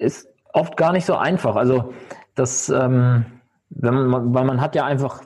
Ist 0.00 0.28
oft 0.54 0.76
gar 0.76 0.92
nicht 0.92 1.04
so 1.04 1.14
einfach. 1.14 1.56
Also 1.56 1.92
das, 2.34 2.70
ähm, 2.70 3.26
man, 3.68 4.34
weil 4.34 4.44
man 4.44 4.60
hat 4.60 4.74
ja 4.74 4.84
einfach 4.84 5.22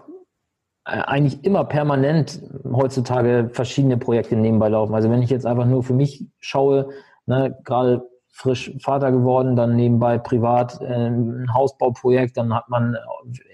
äh, 0.84 0.98
eigentlich 0.98 1.44
immer 1.44 1.64
permanent 1.64 2.42
heutzutage 2.64 3.50
verschiedene 3.52 3.96
Projekte 3.96 4.36
nebenbei 4.36 4.68
laufen. 4.68 4.94
Also 4.94 5.10
wenn 5.10 5.22
ich 5.22 5.30
jetzt 5.30 5.46
einfach 5.46 5.66
nur 5.66 5.84
für 5.84 5.94
mich 5.94 6.26
schaue, 6.40 6.88
ne, 7.26 7.56
gerade 7.64 8.02
frisch 8.28 8.72
Vater 8.82 9.12
geworden, 9.12 9.54
dann 9.54 9.76
nebenbei 9.76 10.18
privat 10.18 10.80
äh, 10.80 10.86
ein 10.86 11.54
Hausbauprojekt, 11.54 12.36
dann 12.36 12.52
hat 12.52 12.68
man 12.68 12.96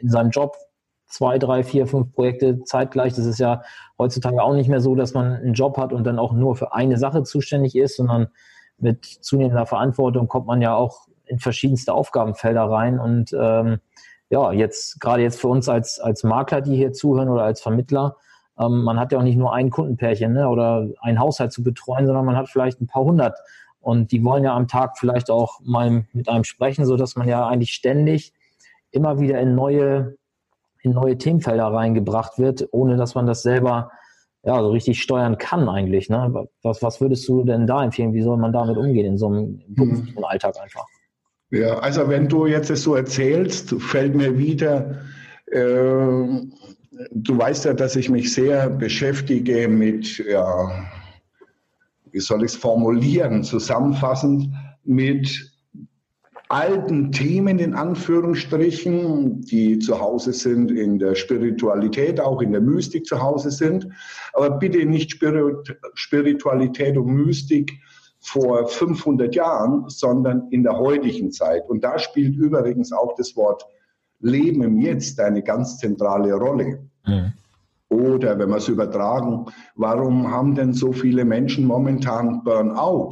in 0.00 0.08
seinem 0.08 0.30
Job 0.30 0.56
zwei, 1.06 1.38
drei, 1.38 1.62
vier, 1.62 1.86
fünf 1.86 2.12
Projekte 2.14 2.64
zeitgleich. 2.64 3.14
Das 3.14 3.26
ist 3.26 3.38
ja 3.38 3.62
heutzutage 3.98 4.42
auch 4.42 4.54
nicht 4.54 4.70
mehr 4.70 4.80
so, 4.80 4.94
dass 4.94 5.12
man 5.12 5.34
einen 5.34 5.52
Job 5.52 5.76
hat 5.76 5.92
und 5.92 6.04
dann 6.04 6.18
auch 6.18 6.32
nur 6.32 6.56
für 6.56 6.72
eine 6.72 6.96
Sache 6.96 7.24
zuständig 7.24 7.76
ist, 7.76 7.96
sondern 7.96 8.28
mit 8.78 9.04
zunehmender 9.04 9.66
Verantwortung 9.66 10.28
kommt 10.28 10.46
man 10.46 10.62
ja 10.62 10.74
auch 10.74 11.09
in 11.30 11.38
verschiedenste 11.38 11.94
Aufgabenfelder 11.94 12.64
rein. 12.64 12.98
Und 12.98 13.32
ähm, 13.32 13.78
ja, 14.28 14.52
jetzt 14.52 15.00
gerade 15.00 15.22
jetzt 15.22 15.40
für 15.40 15.48
uns 15.48 15.68
als, 15.68 16.00
als 16.00 16.24
Makler, 16.24 16.60
die 16.60 16.76
hier 16.76 16.92
zuhören 16.92 17.28
oder 17.28 17.44
als 17.44 17.60
Vermittler, 17.60 18.16
ähm, 18.58 18.82
man 18.82 18.98
hat 18.98 19.12
ja 19.12 19.18
auch 19.18 19.22
nicht 19.22 19.38
nur 19.38 19.54
ein 19.54 19.70
Kundenpärchen 19.70 20.32
ne, 20.32 20.48
oder 20.48 20.88
ein 21.00 21.18
Haushalt 21.18 21.52
zu 21.52 21.62
betreuen, 21.62 22.06
sondern 22.06 22.24
man 22.24 22.36
hat 22.36 22.48
vielleicht 22.48 22.80
ein 22.80 22.86
paar 22.86 23.04
hundert. 23.04 23.38
Und 23.80 24.12
die 24.12 24.22
wollen 24.24 24.44
ja 24.44 24.54
am 24.54 24.68
Tag 24.68 24.98
vielleicht 24.98 25.30
auch 25.30 25.60
mal 25.62 26.04
mit 26.12 26.28
einem 26.28 26.44
sprechen, 26.44 26.84
so 26.84 26.96
dass 26.96 27.16
man 27.16 27.28
ja 27.28 27.46
eigentlich 27.46 27.72
ständig 27.72 28.34
immer 28.90 29.20
wieder 29.20 29.40
in 29.40 29.54
neue, 29.54 30.16
in 30.82 30.92
neue 30.92 31.16
Themenfelder 31.16 31.66
reingebracht 31.66 32.38
wird, 32.38 32.68
ohne 32.72 32.96
dass 32.96 33.14
man 33.14 33.26
das 33.26 33.42
selber 33.42 33.90
ja, 34.42 34.60
so 34.60 34.70
richtig 34.70 35.00
steuern 35.02 35.38
kann 35.38 35.68
eigentlich. 35.68 36.08
Ne? 36.08 36.46
Was, 36.62 36.82
was 36.82 37.00
würdest 37.00 37.28
du 37.28 37.44
denn 37.44 37.66
da 37.66 37.84
empfehlen? 37.84 38.14
Wie 38.14 38.22
soll 38.22 38.36
man 38.36 38.52
damit 38.52 38.76
umgehen 38.76 39.06
in 39.06 39.18
so 39.18 39.28
einem 39.28 39.62
beruflichen 39.68 40.16
hm. 40.16 40.24
Alltag 40.24 40.58
einfach? 40.60 40.86
Ja, 41.50 41.78
also 41.80 42.08
wenn 42.08 42.28
du 42.28 42.46
jetzt 42.46 42.70
es 42.70 42.84
so 42.84 42.94
erzählst, 42.94 43.74
fällt 43.80 44.14
mir 44.14 44.38
wieder, 44.38 45.00
äh, 45.46 45.58
du 47.10 47.38
weißt 47.38 47.64
ja, 47.64 47.74
dass 47.74 47.96
ich 47.96 48.08
mich 48.08 48.32
sehr 48.32 48.70
beschäftige 48.70 49.66
mit, 49.66 50.18
ja, 50.18 50.86
wie 52.12 52.20
soll 52.20 52.44
ich 52.44 52.52
es 52.52 52.56
formulieren, 52.56 53.42
zusammenfassend 53.42 54.48
mit 54.84 55.50
alten 56.50 57.10
Themen 57.10 57.58
in 57.58 57.74
Anführungsstrichen, 57.74 59.40
die 59.42 59.78
zu 59.78 60.00
Hause 60.00 60.32
sind 60.32 60.70
in 60.70 60.98
der 60.98 61.14
Spiritualität, 61.14 62.20
auch 62.20 62.42
in 62.42 62.52
der 62.52 62.60
Mystik 62.60 63.06
zu 63.06 63.20
Hause 63.20 63.50
sind. 63.50 63.88
Aber 64.32 64.50
bitte 64.50 64.84
nicht 64.84 65.20
Spiritualität 65.94 66.96
und 66.96 67.06
Mystik 67.06 67.72
vor 68.20 68.68
500 68.68 69.34
Jahren, 69.34 69.84
sondern 69.88 70.48
in 70.50 70.62
der 70.62 70.78
heutigen 70.78 71.32
Zeit. 71.32 71.68
Und 71.68 71.82
da 71.82 71.98
spielt 71.98 72.36
übrigens 72.36 72.92
auch 72.92 73.14
das 73.16 73.34
Wort 73.36 73.66
Leben 74.20 74.62
im 74.62 74.78
Jetzt 74.78 75.18
eine 75.18 75.42
ganz 75.42 75.78
zentrale 75.78 76.34
Rolle. 76.34 76.80
Mhm. 77.06 77.32
Oder 77.88 78.38
wenn 78.38 78.50
wir 78.50 78.58
es 78.58 78.68
übertragen, 78.68 79.46
warum 79.74 80.30
haben 80.30 80.54
denn 80.54 80.72
so 80.72 80.92
viele 80.92 81.24
Menschen 81.24 81.66
momentan 81.66 82.44
Burnout? 82.44 83.10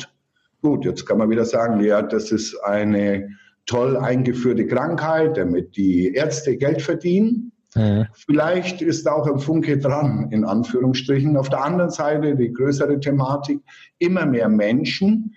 Gut, 0.63 0.85
jetzt 0.85 1.05
kann 1.07 1.19
man 1.19 1.31
wieder 1.31 1.45
sagen, 1.45 1.81
ja, 1.81 2.03
das 2.03 2.31
ist 2.31 2.57
eine 2.63 3.29
toll 3.67 3.97
eingeführte 3.97 4.67
Krankheit, 4.67 5.37
damit 5.37 5.77
die 5.77 6.15
Ärzte 6.15 6.57
Geld 6.57 6.83
verdienen. 6.83 7.53
Mhm. 7.79 8.07
Vielleicht 8.13 8.83
ist 8.83 9.09
auch 9.09 9.27
ein 9.27 9.39
Funke 9.39 9.79
dran, 9.79 10.29
in 10.31 10.45
Anführungsstrichen. 10.45 11.37
Auf 11.37 11.49
der 11.49 11.63
anderen 11.63 11.91
Seite 11.91 12.37
die 12.37 12.53
größere 12.53 13.01
Thematik, 13.01 13.61
immer 13.99 14.27
mehr 14.27 14.49
Menschen 14.49 15.35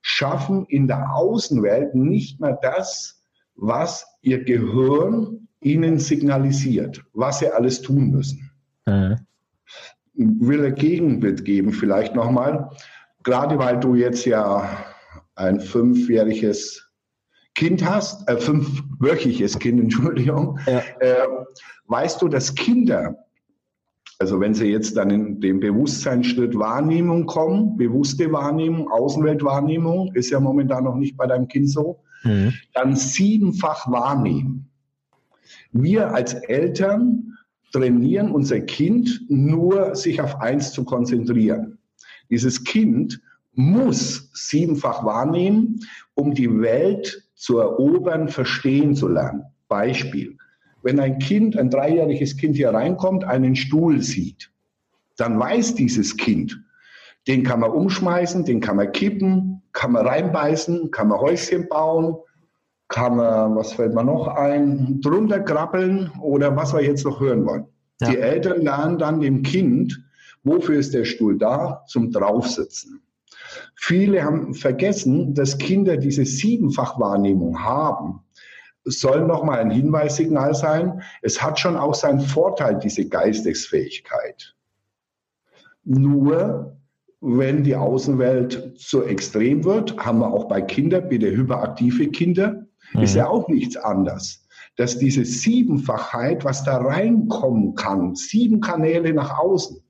schaffen 0.00 0.64
in 0.66 0.86
der 0.86 1.14
Außenwelt 1.14 1.94
nicht 1.94 2.40
mehr 2.40 2.58
das, 2.62 3.22
was 3.54 4.06
ihr 4.22 4.44
Gehirn 4.44 5.48
ihnen 5.60 5.98
signalisiert, 5.98 7.02
was 7.12 7.40
sie 7.40 7.48
alles 7.48 7.82
tun 7.82 8.10
müssen. 8.10 8.50
Mhm. 8.86 9.16
Will 10.14 10.64
ein 10.64 10.74
Gegenbild 10.74 11.44
geben, 11.44 11.72
vielleicht 11.72 12.14
nochmal 12.14 12.70
gerade 13.26 13.58
weil 13.58 13.80
du 13.80 13.96
jetzt 13.96 14.24
ja 14.24 14.84
ein 15.34 15.60
fünfjähriges 15.60 16.85
Kind 17.56 17.84
hast, 17.84 18.28
äh, 18.28 18.36
fünfwöchiges 18.36 19.58
Kind, 19.58 19.80
Entschuldigung, 19.84 20.58
ja. 20.66 20.78
äh, 21.00 21.26
weißt 21.86 22.20
du, 22.22 22.28
dass 22.28 22.54
Kinder, 22.54 23.16
also 24.18 24.38
wenn 24.40 24.54
sie 24.54 24.66
jetzt 24.66 24.96
dann 24.96 25.10
in 25.10 25.40
den 25.40 25.60
Bewusstseinsschritt 25.60 26.56
Wahrnehmung 26.58 27.26
kommen, 27.26 27.76
bewusste 27.76 28.30
Wahrnehmung, 28.30 28.90
Außenweltwahrnehmung, 28.90 30.14
ist 30.14 30.30
ja 30.30 30.38
momentan 30.38 30.84
noch 30.84 30.96
nicht 30.96 31.16
bei 31.16 31.26
deinem 31.26 31.48
Kind 31.48 31.70
so, 31.70 32.02
mhm. 32.22 32.52
dann 32.74 32.94
siebenfach 32.94 33.90
wahrnehmen. 33.90 34.70
Wir 35.72 36.14
als 36.14 36.34
Eltern 36.34 37.38
trainieren 37.72 38.30
unser 38.32 38.60
Kind 38.60 39.22
nur, 39.28 39.94
sich 39.94 40.20
auf 40.20 40.40
eins 40.40 40.72
zu 40.72 40.84
konzentrieren. 40.84 41.78
Dieses 42.30 42.64
Kind 42.64 43.20
muss 43.54 44.30
siebenfach 44.34 45.04
wahrnehmen, 45.04 45.80
um 46.14 46.34
die 46.34 46.60
Welt 46.60 47.25
zu 47.36 47.58
erobern, 47.58 48.28
verstehen 48.28 48.96
zu 48.96 49.08
lernen. 49.08 49.44
Beispiel. 49.68 50.36
Wenn 50.82 50.98
ein 50.98 51.18
Kind, 51.18 51.56
ein 51.56 51.70
dreijähriges 51.70 52.36
Kind 52.36 52.56
hier 52.56 52.70
reinkommt, 52.70 53.24
einen 53.24 53.54
Stuhl 53.54 54.02
sieht, 54.02 54.50
dann 55.16 55.38
weiß 55.38 55.74
dieses 55.74 56.16
Kind, 56.16 56.60
den 57.26 57.42
kann 57.42 57.60
man 57.60 57.70
umschmeißen, 57.70 58.44
den 58.44 58.60
kann 58.60 58.76
man 58.76 58.92
kippen, 58.92 59.62
kann 59.72 59.92
man 59.92 60.06
reinbeißen, 60.06 60.90
kann 60.90 61.08
man 61.08 61.20
Häuschen 61.20 61.68
bauen, 61.68 62.16
kann 62.88 63.16
man, 63.16 63.56
was 63.56 63.72
fällt 63.72 63.94
mir 63.94 64.04
noch 64.04 64.28
ein, 64.28 65.00
drunter 65.00 65.40
krabbeln 65.40 66.10
oder 66.20 66.54
was 66.56 66.72
wir 66.72 66.82
jetzt 66.82 67.04
noch 67.04 67.20
hören 67.20 67.44
wollen. 67.44 67.66
Ja. 68.00 68.10
Die 68.10 68.18
Eltern 68.18 68.62
lernen 68.62 68.98
dann 68.98 69.20
dem 69.20 69.42
Kind, 69.42 70.04
wofür 70.44 70.78
ist 70.78 70.94
der 70.94 71.04
Stuhl 71.04 71.36
da? 71.36 71.82
Zum 71.88 72.12
Draufsitzen. 72.12 73.02
Viele 73.76 74.24
haben 74.24 74.54
vergessen, 74.54 75.34
dass 75.34 75.58
Kinder 75.58 75.96
diese 75.96 76.24
Siebenfachwahrnehmung 76.24 77.62
haben. 77.62 78.20
Es 78.84 79.00
soll 79.00 79.26
nochmal 79.26 79.60
ein 79.60 79.70
Hinweissignal 79.70 80.54
sein. 80.54 81.02
Es 81.22 81.42
hat 81.42 81.60
schon 81.60 81.76
auch 81.76 81.94
seinen 81.94 82.20
Vorteil, 82.20 82.78
diese 82.78 83.08
Geistesfähigkeit. 83.08 84.54
Nur 85.84 86.76
wenn 87.20 87.64
die 87.64 87.76
Außenwelt 87.76 88.78
zu 88.78 89.04
extrem 89.04 89.64
wird, 89.64 89.96
haben 89.98 90.20
wir 90.20 90.32
auch 90.32 90.48
bei 90.48 90.62
Kindern, 90.62 91.08
bitte 91.08 91.30
hyperaktive 91.30 92.08
Kinder, 92.08 92.66
mhm. 92.92 93.02
ist 93.02 93.14
ja 93.14 93.28
auch 93.28 93.48
nichts 93.48 93.76
anders. 93.76 94.46
Dass 94.76 94.98
diese 94.98 95.24
Siebenfachheit, 95.24 96.44
was 96.44 96.64
da 96.64 96.78
reinkommen 96.78 97.74
kann, 97.74 98.14
sieben 98.14 98.60
Kanäle 98.60 99.12
nach 99.12 99.38
außen, 99.38 99.80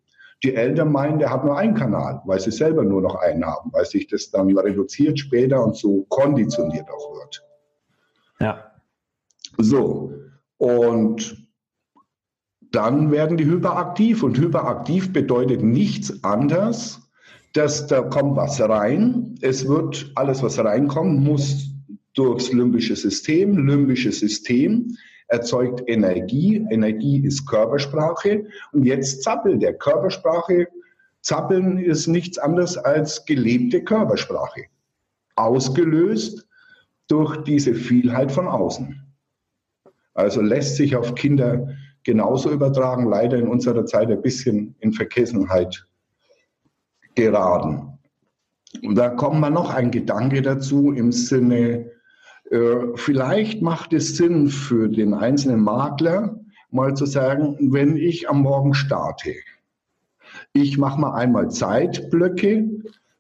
die 0.43 0.55
Eltern 0.55 0.93
meinen, 0.93 1.19
der 1.19 1.31
hat 1.31 1.45
nur 1.45 1.57
einen 1.57 1.75
Kanal, 1.75 2.21
weil 2.27 2.41
sie 2.41 2.51
selber 2.51 2.85
nur 2.85 3.01
noch 3.01 3.17
einen 3.17 3.45
haben, 3.45 3.73
weil 3.73 3.87
sich 3.87 4.07
das 4.07 4.31
dann 4.31 4.57
reduziert 4.57 5.19
später 5.19 5.65
und 5.65 5.77
so 5.77 6.05
konditioniert 6.09 6.89
auch 6.91 7.15
wird. 7.15 7.43
Ja. 8.41 8.73
So. 9.59 10.13
Und 10.59 11.47
dann 12.71 13.11
werden 13.11 13.37
die 13.37 13.47
hyperaktiv. 13.47 14.23
Und 14.23 14.39
hyperaktiv 14.39 15.13
bedeutet 15.13 15.63
nichts 15.63 16.23
anderes, 16.23 17.01
dass 17.55 17.87
da 17.87 18.03
kommt 18.03 18.37
was 18.37 18.61
rein. 18.61 19.37
Es 19.41 19.67
wird 19.67 20.13
alles, 20.15 20.43
was 20.43 20.59
reinkommt, 20.59 21.21
muss 21.21 21.71
durchs 22.15 22.53
limbische 22.53 22.97
System. 22.97 23.67
Limbisches 23.67 24.21
System 24.21 24.97
erzeugt 25.29 25.83
Energie. 25.87 26.67
Energie 26.71 27.25
ist 27.25 27.47
Körpersprache. 27.47 28.47
Und 28.73 28.85
jetzt 28.85 29.23
zappelt 29.23 29.63
der 29.63 29.75
Körpersprache. 29.75 30.69
Zappeln 31.23 31.79
ist 31.79 32.07
nichts 32.07 32.39
anderes 32.39 32.77
als 32.77 33.25
gelebte 33.25 33.83
Körpersprache. 33.83 34.65
Ausgelöst 35.35 36.47
durch 37.09 37.37
diese 37.45 37.75
Vielheit 37.75 38.33
von 38.33 38.49
außen. 38.49 39.03
Also 40.15 40.41
lässt 40.41 40.77
sich 40.77 40.97
auf 40.97 41.15
Kinder 41.15 41.69
genauso 42.05 42.51
übertragen, 42.51 43.09
leider 43.09 43.37
in 43.37 43.49
unserer 43.49 43.85
Zeit 43.85 44.11
ein 44.11 44.23
bisschen 44.23 44.75
in 44.79 44.93
Vergessenheit 44.93 45.87
geraten. 47.15 47.99
Und 48.83 48.95
da 48.95 49.11
kommt 49.11 49.41
mal 49.41 49.51
noch 49.51 49.75
ein 49.75 49.91
Gedanke 49.91 50.43
dazu 50.43 50.93
im 50.93 51.13
Sinne, 51.13 51.91
vielleicht 52.95 53.63
macht 53.63 53.93
es 53.93 54.17
Sinn 54.17 54.49
für 54.49 54.89
den 54.89 55.15
einzelnen 55.15 55.61
Makler, 55.61 56.39
mal 56.71 56.95
zu 56.95 57.07
sagen, 57.07 57.57
wenn 57.73 57.97
ich 57.97 58.29
am 58.29 58.43
Morgen 58.43 58.75
starte, 58.75 59.35
ich 60.53 60.79
mache 60.79 61.01
mal 61.01 61.15
einmal 61.15 61.51
Zeitblöcke, 61.51 62.69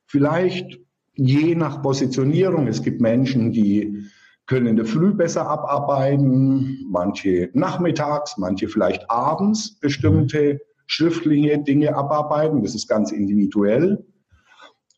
vielleicht 0.06 0.80
je 1.14 1.54
nach 1.54 1.82
Positionierung. 1.82 2.66
Es 2.66 2.82
gibt 2.82 3.00
Menschen, 3.00 3.52
die 3.52 4.04
können 4.46 4.66
in 4.66 4.76
der 4.76 4.86
Früh 4.86 5.12
besser 5.12 5.48
abarbeiten, 5.48 6.86
manche 6.88 7.50
nachmittags, 7.52 8.36
manche 8.38 8.68
vielleicht 8.68 9.10
abends 9.10 9.78
bestimmte 9.80 10.60
schriftliche 10.86 11.58
Dinge 11.58 11.96
abarbeiten. 11.96 12.62
Das 12.62 12.74
ist 12.74 12.88
ganz 12.88 13.10
individuell. 13.12 14.04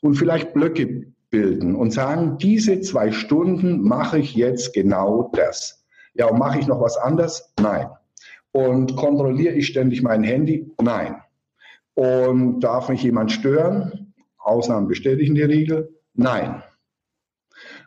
Und 0.01 0.15
vielleicht 0.15 0.53
Blöcke 0.53 1.13
bilden 1.31 1.75
und 1.75 1.93
sagen, 1.93 2.39
diese 2.39 2.81
zwei 2.81 3.13
Stunden 3.13 3.83
mache 3.83 4.19
ich 4.19 4.35
jetzt 4.35 4.73
genau 4.73 5.31
das. 5.35 5.85
Ja, 6.15 6.27
und 6.27 6.39
mache 6.39 6.59
ich 6.59 6.67
noch 6.67 6.81
was 6.81 6.97
anderes? 6.97 7.53
Nein. 7.61 7.89
Und 8.53 8.97
kontrolliere 8.97 9.55
ich 9.55 9.67
ständig 9.67 10.03
mein 10.03 10.23
Handy? 10.23 10.71
Nein. 10.81 11.23
Und 11.95 12.61
darf 12.61 12.89
mich 12.89 13.03
jemand 13.03 13.33
stören? 13.33 14.15
Ausnahmen 14.39 14.89
bestätigen 14.89 15.35
die 15.35 15.43
Regel? 15.43 15.95
Nein. 16.15 16.63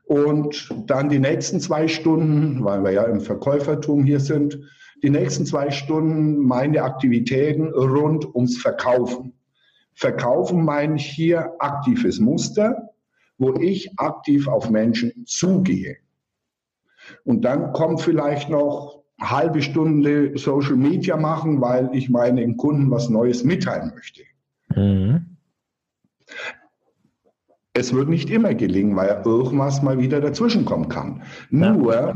Und 0.05 0.69
dann 0.85 1.09
die 1.09 1.19
nächsten 1.19 1.59
zwei 1.59 1.87
Stunden, 1.87 2.63
weil 2.63 2.83
wir 2.83 2.91
ja 2.91 3.03
im 3.03 3.21
Verkäufertum 3.21 4.03
hier 4.03 4.19
sind, 4.19 4.59
die 5.03 5.09
nächsten 5.09 5.45
zwei 5.45 5.71
Stunden 5.71 6.37
meine 6.37 6.83
Aktivitäten 6.83 7.69
rund 7.73 8.35
ums 8.35 8.57
Verkaufen. 8.57 9.33
Verkaufen 9.93 10.63
meine 10.63 10.95
ich 10.95 11.05
hier 11.05 11.53
aktives 11.59 12.19
Muster, 12.19 12.90
wo 13.41 13.55
ich 13.55 13.99
aktiv 13.99 14.47
auf 14.47 14.69
Menschen 14.69 15.25
zugehe. 15.25 15.97
Und 17.25 17.43
dann 17.43 17.73
kommt 17.73 17.99
vielleicht 17.99 18.49
noch 18.49 19.03
eine 19.17 19.31
halbe 19.31 19.61
Stunde 19.61 20.37
Social 20.37 20.75
Media 20.75 21.17
machen, 21.17 21.59
weil 21.59 21.89
ich 21.93 22.09
meinen 22.09 22.55
Kunden 22.55 22.91
was 22.91 23.09
Neues 23.09 23.43
mitteilen 23.43 23.93
möchte. 23.95 24.21
Mhm. 24.75 25.25
Es 27.73 27.93
wird 27.93 28.09
nicht 28.09 28.29
immer 28.29 28.53
gelingen, 28.53 28.95
weil 28.95 29.21
irgendwas 29.25 29.81
mal 29.81 29.99
wieder 29.99 30.21
dazwischenkommen 30.21 30.87
kann. 30.87 31.23
Ja. 31.49 31.73
Nur 31.73 32.15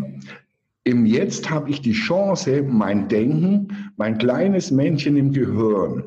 im 0.84 1.08
Jetzt 1.08 1.50
habe 1.50 1.72
ich 1.72 1.82
die 1.82 1.94
Chance, 1.94 2.62
mein 2.62 3.08
Denken, 3.08 3.92
mein 3.98 4.20
kleines 4.20 4.70
Männchen 4.70 5.18
im 5.18 5.32
Gehirn, 5.32 6.04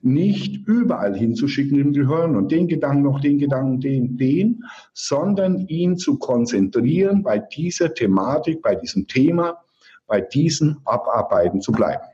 nicht 0.00 0.66
überall 0.66 1.16
hinzuschicken 1.16 1.78
im 1.78 1.92
Gehirn 1.92 2.36
und 2.36 2.50
den 2.52 2.68
Gedanken 2.68 3.02
noch, 3.02 3.20
den 3.20 3.38
Gedanken, 3.38 3.80
den, 3.80 4.16
den, 4.16 4.64
sondern 4.92 5.58
ihn 5.68 5.96
zu 5.96 6.18
konzentrieren, 6.18 7.22
bei 7.22 7.38
dieser 7.38 7.94
Thematik, 7.94 8.62
bei 8.62 8.74
diesem 8.74 9.06
Thema, 9.06 9.62
bei 10.06 10.20
diesen 10.20 10.80
Abarbeiten 10.84 11.60
zu 11.60 11.72
bleiben. 11.72 12.04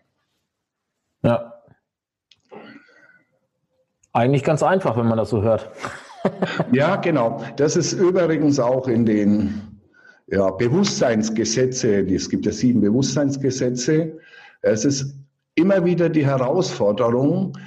Ja. 1.23 1.55
Eigentlich 4.13 4.45
ganz 4.45 4.63
einfach, 4.63 4.97
wenn 4.97 5.07
man 5.07 5.19
das 5.19 5.31
so 5.31 5.43
hört. 5.43 5.71
ja, 6.73 6.97
genau. 6.97 7.43
Das 7.57 7.77
ist 7.77 7.93
übrigens 7.93 8.59
auch 8.59 8.89
in 8.89 9.05
den 9.05 9.81
ja, 10.27 10.51
Bewusstseinsgesetze, 10.51 12.01
es 12.01 12.29
gibt 12.29 12.47
ja 12.47 12.53
sieben 12.53 12.81
Bewusstseinsgesetze. 12.81 14.19
Es 14.61 14.85
ist 14.85 15.15
immer 15.59 15.85
wieder 15.85 16.09
die 16.09 16.25
Herausforderung, 16.25 17.59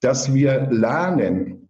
dass 0.00 0.32
wir 0.34 0.68
lernen, 0.70 1.68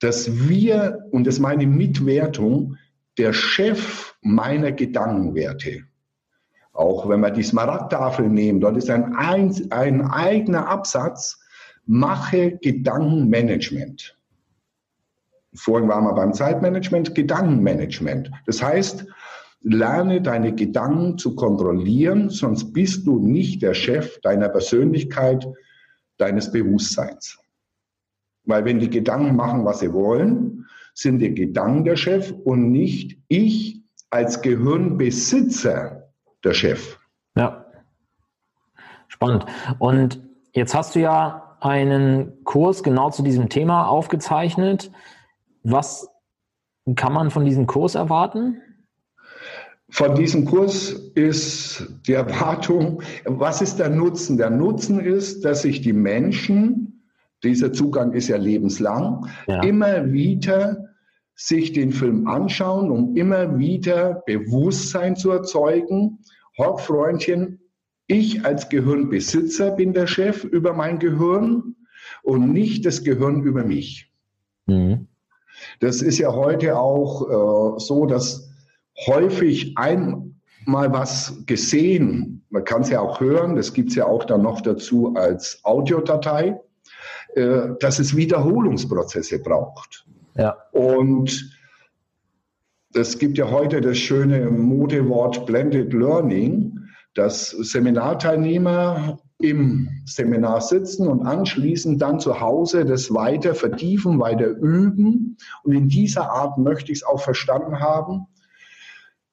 dass 0.00 0.48
wir, 0.48 0.98
und 1.10 1.26
das 1.26 1.38
meine 1.38 1.66
Mitwertung, 1.66 2.76
der 3.18 3.32
Chef 3.32 4.14
meiner 4.20 4.72
Gedankenwerte. 4.72 5.84
Auch 6.72 7.08
wenn 7.08 7.20
wir 7.20 7.30
die 7.30 7.42
Smaragdtafel 7.42 8.28
nehmen, 8.28 8.60
dort 8.60 8.76
ist 8.76 8.90
ein, 8.90 9.14
ein, 9.14 9.54
ein 9.70 10.10
eigener 10.10 10.68
Absatz, 10.68 11.38
mache 11.84 12.58
Gedankenmanagement. 12.62 14.16
Vorhin 15.54 15.88
waren 15.88 16.04
wir 16.04 16.14
beim 16.14 16.32
Zeitmanagement, 16.32 17.14
Gedankenmanagement. 17.14 18.30
Das 18.46 18.62
heißt, 18.62 19.06
Lerne 19.62 20.20
deine 20.20 20.54
Gedanken 20.54 21.18
zu 21.18 21.34
kontrollieren, 21.36 22.30
sonst 22.30 22.72
bist 22.72 23.06
du 23.06 23.18
nicht 23.18 23.62
der 23.62 23.74
Chef 23.74 24.20
deiner 24.20 24.48
Persönlichkeit, 24.48 25.46
deines 26.18 26.50
Bewusstseins. 26.50 27.38
Weil 28.44 28.64
wenn 28.64 28.80
die 28.80 28.90
Gedanken 28.90 29.36
machen, 29.36 29.64
was 29.64 29.80
sie 29.80 29.92
wollen, 29.92 30.66
sind 30.94 31.20
die 31.20 31.34
Gedanken 31.34 31.84
der 31.84 31.96
Chef 31.96 32.32
und 32.44 32.70
nicht 32.70 33.18
ich 33.28 33.82
als 34.10 34.42
Gehirnbesitzer 34.42 36.12
der 36.44 36.54
Chef. 36.54 36.98
Ja. 37.36 37.66
Spannend. 39.08 39.46
Und 39.78 40.20
jetzt 40.52 40.74
hast 40.74 40.94
du 40.94 41.00
ja 41.00 41.56
einen 41.60 42.44
Kurs 42.44 42.82
genau 42.82 43.10
zu 43.10 43.22
diesem 43.22 43.48
Thema 43.48 43.86
aufgezeichnet. 43.86 44.90
Was 45.62 46.08
kann 46.96 47.12
man 47.12 47.30
von 47.30 47.44
diesem 47.44 47.66
Kurs 47.66 47.94
erwarten? 47.94 48.60
Von 49.92 50.14
diesem 50.14 50.46
Kurs 50.46 50.90
ist 51.14 51.86
die 52.06 52.14
Erwartung, 52.14 53.02
was 53.26 53.60
ist 53.60 53.76
der 53.76 53.90
Nutzen? 53.90 54.38
Der 54.38 54.48
Nutzen 54.48 54.98
ist, 54.98 55.44
dass 55.44 55.62
sich 55.62 55.82
die 55.82 55.92
Menschen, 55.92 57.04
dieser 57.44 57.74
Zugang 57.74 58.14
ist 58.14 58.28
ja 58.28 58.38
lebenslang, 58.38 59.26
ja. 59.46 59.62
immer 59.62 60.10
wieder 60.10 60.88
sich 61.34 61.72
den 61.72 61.92
Film 61.92 62.26
anschauen, 62.26 62.90
um 62.90 63.16
immer 63.16 63.58
wieder 63.58 64.22
Bewusstsein 64.24 65.14
zu 65.14 65.30
erzeugen. 65.30 66.20
Hopp, 66.56 66.80
Freundchen, 66.80 67.60
ich 68.06 68.46
als 68.46 68.70
Gehirnbesitzer 68.70 69.72
bin 69.72 69.92
der 69.92 70.06
Chef 70.06 70.42
über 70.42 70.72
mein 70.72 71.00
Gehirn 71.00 71.76
und 72.22 72.50
nicht 72.50 72.86
das 72.86 73.04
Gehirn 73.04 73.42
über 73.42 73.62
mich. 73.62 74.10
Mhm. 74.64 75.08
Das 75.80 76.00
ist 76.00 76.16
ja 76.16 76.32
heute 76.32 76.78
auch 76.78 77.76
äh, 77.76 77.78
so, 77.78 78.06
dass 78.06 78.51
häufig 79.06 79.76
einmal 79.76 80.92
was 80.92 81.44
gesehen, 81.46 82.44
man 82.50 82.64
kann 82.64 82.82
es 82.82 82.90
ja 82.90 83.00
auch 83.00 83.20
hören, 83.20 83.56
das 83.56 83.72
gibt 83.72 83.90
es 83.90 83.96
ja 83.96 84.06
auch 84.06 84.24
dann 84.24 84.42
noch 84.42 84.60
dazu 84.60 85.14
als 85.16 85.60
Audiodatei, 85.64 86.60
äh, 87.34 87.68
dass 87.80 87.98
es 87.98 88.14
Wiederholungsprozesse 88.14 89.38
braucht. 89.38 90.06
Ja. 90.36 90.56
Und 90.72 91.58
es 92.94 93.18
gibt 93.18 93.38
ja 93.38 93.50
heute 93.50 93.80
das 93.80 93.96
schöne 93.96 94.50
Modewort 94.50 95.46
Blended 95.46 95.92
Learning, 95.94 96.78
dass 97.14 97.50
Seminarteilnehmer 97.50 99.18
im 99.38 99.88
Seminar 100.06 100.60
sitzen 100.60 101.08
und 101.08 101.26
anschließend 101.26 102.00
dann 102.00 102.20
zu 102.20 102.40
Hause 102.40 102.84
das 102.84 103.12
weiter 103.12 103.54
vertiefen, 103.54 104.20
weiter 104.20 104.48
üben. 104.48 105.36
Und 105.64 105.72
in 105.72 105.88
dieser 105.88 106.30
Art 106.30 106.58
möchte 106.58 106.92
ich 106.92 106.98
es 106.98 107.04
auch 107.04 107.20
verstanden 107.20 107.80
haben, 107.80 108.26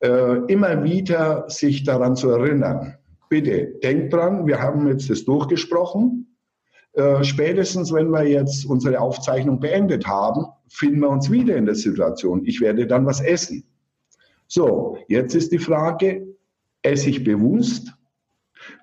immer 0.01 0.83
wieder 0.83 1.49
sich 1.49 1.83
daran 1.83 2.15
zu 2.15 2.29
erinnern. 2.29 2.95
Bitte, 3.29 3.73
denkt 3.83 4.13
dran, 4.13 4.47
wir 4.47 4.59
haben 4.61 4.87
jetzt 4.87 5.09
das 5.09 5.25
durchgesprochen. 5.25 6.35
Äh, 6.93 7.23
spätestens, 7.23 7.93
wenn 7.93 8.09
wir 8.09 8.27
jetzt 8.27 8.65
unsere 8.65 8.99
Aufzeichnung 8.99 9.59
beendet 9.59 10.07
haben, 10.07 10.45
finden 10.67 11.01
wir 11.01 11.09
uns 11.09 11.29
wieder 11.29 11.55
in 11.55 11.65
der 11.65 11.75
Situation. 11.75 12.45
Ich 12.45 12.59
werde 12.61 12.87
dann 12.87 13.05
was 13.05 13.21
essen. 13.21 13.63
So, 14.47 14.97
jetzt 15.07 15.35
ist 15.35 15.51
die 15.51 15.59
Frage, 15.59 16.25
esse 16.81 17.09
ich 17.09 17.23
bewusst 17.23 17.93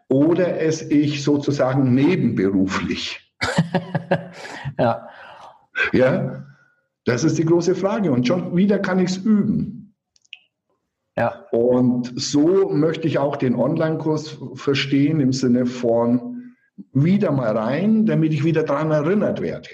oder 0.08 0.60
esse 0.60 0.92
ich 0.92 1.24
sozusagen 1.24 1.94
nebenberuflich? 1.94 3.34
ja. 4.78 5.08
Ja, 5.92 6.46
das 7.04 7.24
ist 7.24 7.38
die 7.38 7.44
große 7.44 7.74
Frage. 7.74 8.12
Und 8.12 8.26
schon 8.26 8.56
wieder 8.56 8.78
kann 8.78 9.00
ich 9.00 9.10
es 9.10 9.16
üben. 9.16 9.85
Ja. 11.16 11.46
Und 11.50 12.12
so 12.14 12.68
möchte 12.70 13.08
ich 13.08 13.18
auch 13.18 13.36
den 13.36 13.54
Online-Kurs 13.54 14.38
verstehen 14.54 15.20
im 15.20 15.32
Sinne 15.32 15.66
von 15.66 16.52
wieder 16.92 17.32
mal 17.32 17.56
rein, 17.56 18.04
damit 18.04 18.34
ich 18.34 18.44
wieder 18.44 18.62
daran 18.62 18.90
erinnert 18.90 19.40
werde. 19.40 19.68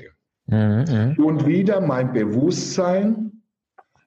Mhm, 0.46 1.16
und 1.18 1.46
wieder 1.46 1.80
mein 1.80 2.12
Bewusstsein, 2.12 3.42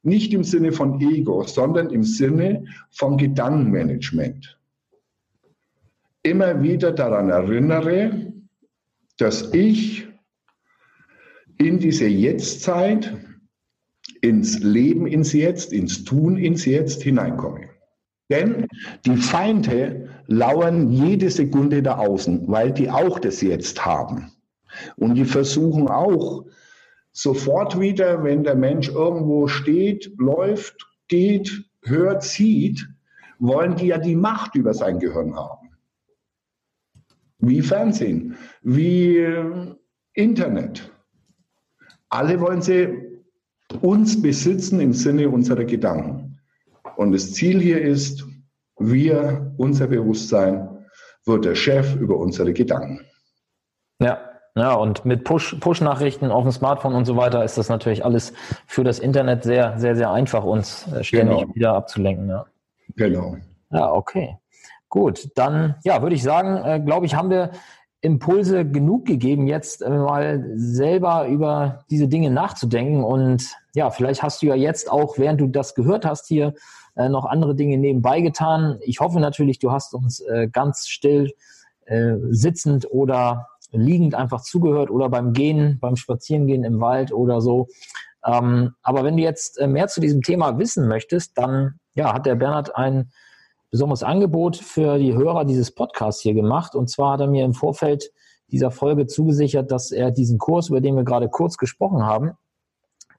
nicht 0.04 0.34
im 0.34 0.44
Sinne 0.44 0.72
von 0.72 1.02
Ego, 1.02 1.44
sondern 1.44 1.90
im 1.90 2.04
Sinne 2.04 2.66
von 2.92 3.18
Gedankenmanagement 3.18 4.56
immer 6.26 6.64
wieder 6.64 6.92
daran 6.92 7.30
erinnere, 7.30 8.34
dass 9.18 9.54
ich 9.54 10.08
in 11.58 11.80
diese 11.80 12.08
Jetztzeit, 12.08 13.16
ins 14.26 14.60
Leben 14.60 15.08
ins 15.08 15.34
Jetzt, 15.34 15.72
ins 15.72 16.04
Tun 16.04 16.38
ins 16.38 16.66
Jetzt 16.66 17.04
hineinkomme. 17.04 17.70
Denn 18.30 18.68
die 19.06 19.18
Feinde 19.18 20.10
lauern 20.28 20.90
jede 20.92 21.30
Sekunde 21.30 21.84
da 21.84 21.98
außen, 21.98 22.48
weil 22.48 22.72
die 22.72 22.90
auch 22.90 23.20
das 23.20 23.42
Jetzt 23.42 23.86
haben. 23.86 24.32
Und 24.98 25.16
die 25.16 25.26
versuchen 25.26 25.88
auch 25.88 26.46
sofort 27.12 27.80
wieder, 27.80 28.24
wenn 28.24 28.44
der 28.44 28.56
Mensch 28.56 28.90
irgendwo 28.90 29.48
steht, 29.48 30.12
läuft, 30.18 30.88
geht, 31.08 31.64
hört, 31.84 32.24
sieht, 32.24 32.88
wollen 33.38 33.76
die 33.76 33.88
ja 33.88 34.00
die 34.00 34.16
Macht 34.16 34.56
über 34.56 34.74
sein 34.74 35.00
Gehirn 35.00 35.36
haben 35.36 35.66
wie 37.40 37.62
Fernsehen, 37.62 38.38
wie 38.62 39.18
äh, 39.18 39.76
Internet. 40.14 40.92
Alle 42.10 42.40
wollen 42.40 42.62
sie 42.62 43.15
uns 43.82 44.22
besitzen 44.22 44.80
im 44.80 44.94
Sinne 44.94 45.30
unserer 45.30 45.66
Gedanken. 45.66 46.40
Und 46.98 47.12
das 47.12 47.34
Ziel 47.34 47.60
hier 47.60 47.82
ist, 47.82 48.26
wir, 48.78 49.54
unser 49.58 49.88
Bewusstsein, 49.88 50.86
wird 51.26 51.46
der 51.46 51.56
Chef 51.56 51.96
über 51.96 52.18
unsere 52.18 52.54
Gedanken. 52.54 53.02
Ja, 54.00 54.20
ja, 54.58 54.74
und 54.74 55.04
mit 55.04 55.26
Push, 55.26 55.58
Push-Nachrichten 55.60 56.32
auf 56.32 56.44
dem 56.44 56.52
Smartphone 56.52 56.96
und 56.96 57.06
so 57.06 57.18
weiter 57.18 57.44
ist 57.44 57.58
das 57.58 57.68
natürlich 57.68 58.06
alles 58.06 58.32
für 58.68 58.84
das 58.86 59.00
Internet 59.00 59.44
sehr, 59.44 59.78
sehr, 59.78 59.96
sehr 59.96 60.12
einfach, 60.12 60.46
uns 60.46 60.88
äh, 60.94 61.04
ständig 61.04 61.40
genau. 61.40 61.56
wieder 61.56 61.74
abzulenken. 61.74 62.30
Ja. 62.30 62.46
Genau. 62.96 63.38
Ja, 63.72 63.92
okay. 63.92 64.38
Gut, 64.88 65.30
dann 65.36 65.76
ja, 65.84 66.02
würde 66.02 66.16
ich 66.16 66.24
sagen, 66.24 66.58
äh, 66.64 66.80
glaube 66.80 67.06
ich, 67.06 67.16
haben 67.16 67.30
wir 67.30 67.52
Impulse 68.06 68.66
genug 68.66 69.06
gegeben, 69.06 69.48
jetzt 69.48 69.82
äh, 69.82 69.90
mal 69.90 70.46
selber 70.56 71.28
über 71.28 71.84
diese 71.90 72.08
Dinge 72.08 72.30
nachzudenken. 72.30 73.04
Und 73.04 73.52
ja, 73.74 73.90
vielleicht 73.90 74.22
hast 74.22 74.42
du 74.42 74.46
ja 74.46 74.56
jetzt 74.56 74.92
auch, 74.92 75.18
während 75.18 75.42
du 75.42 75.48
das 75.48 75.74
gehört 75.74 76.06
hast, 76.06 76.28
hier 76.28 76.54
äh, 76.96 77.10
noch 77.10 77.26
andere 77.26 77.56
Dinge 77.56 77.78
nebenbei 77.78 78.22
getan. 78.22 78.78
Ich 78.82 79.00
hoffe 79.00 79.20
natürlich, 79.20 79.60
du 79.60 79.72
hast 79.72 79.94
uns 79.96 80.20
äh, 80.20 80.48
ganz 80.52 80.88
still 80.88 81.34
äh, 81.86 82.14
sitzend 82.30 82.88
oder 82.92 83.48
liegend 83.72 84.14
einfach 84.14 84.42
zugehört 84.42 84.92
oder 84.92 85.10
beim 85.10 85.34
Gehen, 85.34 85.80
beim 85.82 85.96
Spazierengehen 85.96 86.64
im 86.64 86.80
Wald 86.80 87.12
oder 87.12 87.42
so. 87.42 87.68
Ähm, 88.24 88.76
aber 88.84 89.04
wenn 89.04 89.18
du 89.18 89.24
jetzt 89.24 89.60
äh, 89.60 89.68
mehr 89.68 89.88
zu 89.88 90.00
diesem 90.00 90.22
Thema 90.22 90.58
wissen 90.60 90.88
möchtest, 90.88 91.38
dann 91.38 91.80
ja, 91.96 92.14
hat 92.14 92.28
der 92.28 92.36
Bernhard 92.36 92.76
ein 92.76 93.12
besonderes 93.76 94.04
Angebot 94.04 94.56
für 94.56 94.98
die 94.98 95.14
Hörer 95.14 95.44
dieses 95.44 95.70
Podcasts 95.70 96.22
hier 96.22 96.34
gemacht. 96.34 96.76
Und 96.76 96.90
zwar 96.90 97.14
hat 97.14 97.20
er 97.20 97.28
mir 97.28 97.44
im 97.44 97.54
Vorfeld 97.54 98.10
dieser 98.50 98.72
Folge 98.72 99.06
zugesichert, 99.06 99.70
dass 99.70 99.92
er 99.92 100.12
diesen 100.12 100.38
Kurs, 100.38 100.70
über 100.70 100.80
den 100.80 100.96
wir 100.96 101.04
gerade 101.04 101.28
kurz 101.28 101.58
gesprochen 101.58 102.06
haben, 102.06 102.32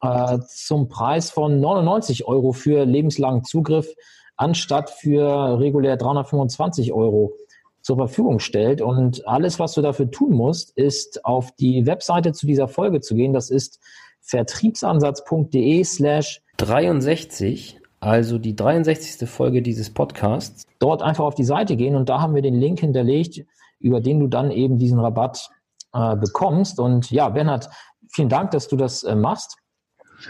äh, 0.01 0.39
zum 0.49 0.89
Preis 0.89 1.31
von 1.31 1.61
99 1.61 2.27
Euro 2.27 2.53
für 2.53 2.87
lebenslangen 2.87 3.45
Zugriff 3.45 3.93
anstatt 4.39 4.89
für 4.89 5.61
regulär 5.61 5.99
325 5.99 6.95
Euro 6.95 7.35
zur 7.83 7.97
Verfügung 7.97 8.39
stellt. 8.39 8.81
Und 8.81 9.29
alles, 9.29 9.59
was 9.59 9.75
du 9.75 9.83
dafür 9.83 10.11
tun 10.11 10.33
musst, 10.33 10.71
ist 10.71 11.23
auf 11.27 11.53
die 11.57 11.85
Webseite 11.85 12.33
zu 12.33 12.47
dieser 12.47 12.69
Folge 12.69 13.03
zu 13.03 13.15
gehen. 13.15 13.35
Das 13.35 13.51
ist 13.51 13.79
vertriebsansatz.de 14.23 15.85
slash 15.85 16.41
63 16.57 17.79
also 18.07 18.39
die 18.39 18.55
63. 18.55 19.29
Folge 19.29 19.63
dieses 19.63 19.93
Podcasts. 19.93 20.65
Dort 20.79 21.03
einfach 21.03 21.25
auf 21.25 21.35
die 21.35 21.45
Seite 21.45 21.75
gehen 21.75 21.97
und 21.97 22.09
da 22.09 22.21
haben 22.21 22.37
wir 22.37 22.43
den 22.43 22.55
Link 22.55 22.79
hinterlegt, 22.79 23.45
über 23.81 24.01
den 24.01 24.21
du 24.21 24.29
dann 24.29 24.53
eben 24.53 24.79
diesen 24.79 25.01
Rabatt 25.01 25.51
äh, 25.93 26.15
bekommst. 26.15 26.79
Und 26.79 27.11
ja, 27.11 27.29
Bernhard, 27.29 27.69
vielen 28.09 28.29
Dank, 28.29 28.53
dass 28.53 28.69
du 28.69 28.77
das 28.77 29.03
äh, 29.03 29.17
machst. 29.17 29.57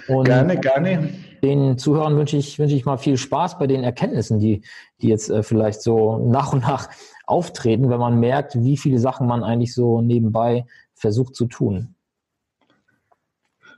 Und 0.09 0.25
gerne, 0.25 0.59
gerne. 0.59 1.11
Den 1.43 1.77
Zuhörern 1.77 2.17
wünsche 2.17 2.39
ich, 2.39 2.59
wünsche 2.59 2.75
ich 2.75 2.87
mal 2.87 2.97
viel 2.97 3.19
Spaß 3.19 3.59
bei 3.59 3.67
den 3.67 3.85
Erkenntnissen, 3.85 4.41
die, 4.41 4.63
die 5.03 5.09
jetzt 5.09 5.29
äh, 5.29 5.43
vielleicht 5.43 5.83
so 5.83 6.17
nach 6.17 6.55
und 6.55 6.63
nach 6.63 6.89
auftreten, 7.27 7.91
wenn 7.91 8.01
man 8.01 8.19
merkt, 8.19 8.55
wie 8.55 8.79
viele 8.79 8.99
Sachen 8.99 9.27
man 9.27 9.45
eigentlich 9.45 9.75
so 9.75 10.01
nebenbei 10.01 10.65
versucht 10.95 11.35
zu 11.35 11.45
tun. 11.45 11.95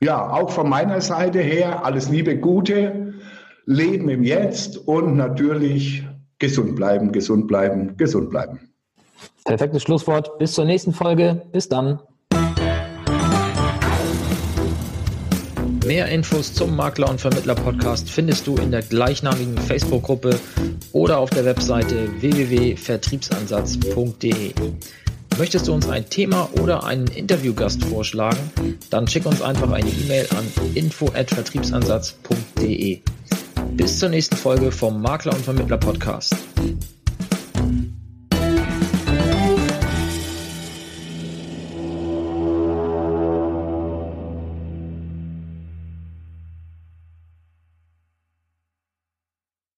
Ja, 0.01 0.31
auch 0.31 0.51
von 0.51 0.69
meiner 0.69 1.01
Seite 1.01 1.41
her 1.41 1.85
alles 1.85 2.09
Liebe, 2.09 2.39
Gute. 2.39 3.15
Leben 3.71 4.09
im 4.09 4.25
Jetzt 4.25 4.89
und 4.89 5.17
natürlich 5.17 6.03
gesund 6.39 6.75
bleiben, 6.75 7.13
gesund 7.13 7.47
bleiben, 7.47 7.99
gesund 7.99 8.31
bleiben. 8.31 8.61
Perfektes 9.45 9.83
Schlusswort. 9.83 10.39
Bis 10.39 10.55
zur 10.55 10.65
nächsten 10.65 10.95
Folge. 10.95 11.43
Bis 11.53 11.69
dann. 11.69 12.01
Mehr 15.85 16.09
Infos 16.09 16.55
zum 16.55 16.77
Makler 16.77 17.11
und 17.11 17.21
Vermittler 17.21 17.57
Podcast 17.57 18.09
findest 18.09 18.47
du 18.47 18.57
in 18.57 18.71
der 18.71 18.81
gleichnamigen 18.81 19.59
Facebook-Gruppe 19.59 20.41
oder 20.93 21.19
auf 21.19 21.29
der 21.29 21.45
Webseite 21.45 22.09
www.vertriebsansatz.de. 22.23 24.55
Möchtest 25.37 25.69
du 25.69 25.75
uns 25.75 25.87
ein 25.91 26.09
Thema 26.09 26.49
oder 26.63 26.85
einen 26.85 27.09
Interviewgast 27.09 27.85
vorschlagen? 27.85 28.51
Dann 28.89 29.07
schick 29.07 29.27
uns 29.27 29.43
einfach 29.43 29.71
eine 29.71 29.91
E-Mail 29.91 30.27
an 30.31 30.47
info@vertriebsansatz.de. 30.75 33.03
Bis 33.73 33.99
zur 33.99 34.09
nächsten 34.09 34.37
Folge 34.37 34.73
vom 34.73 35.01
Makler 35.01 35.35
und 35.35 35.45
Vermittler 35.45 35.79
Podcast. 35.79 36.35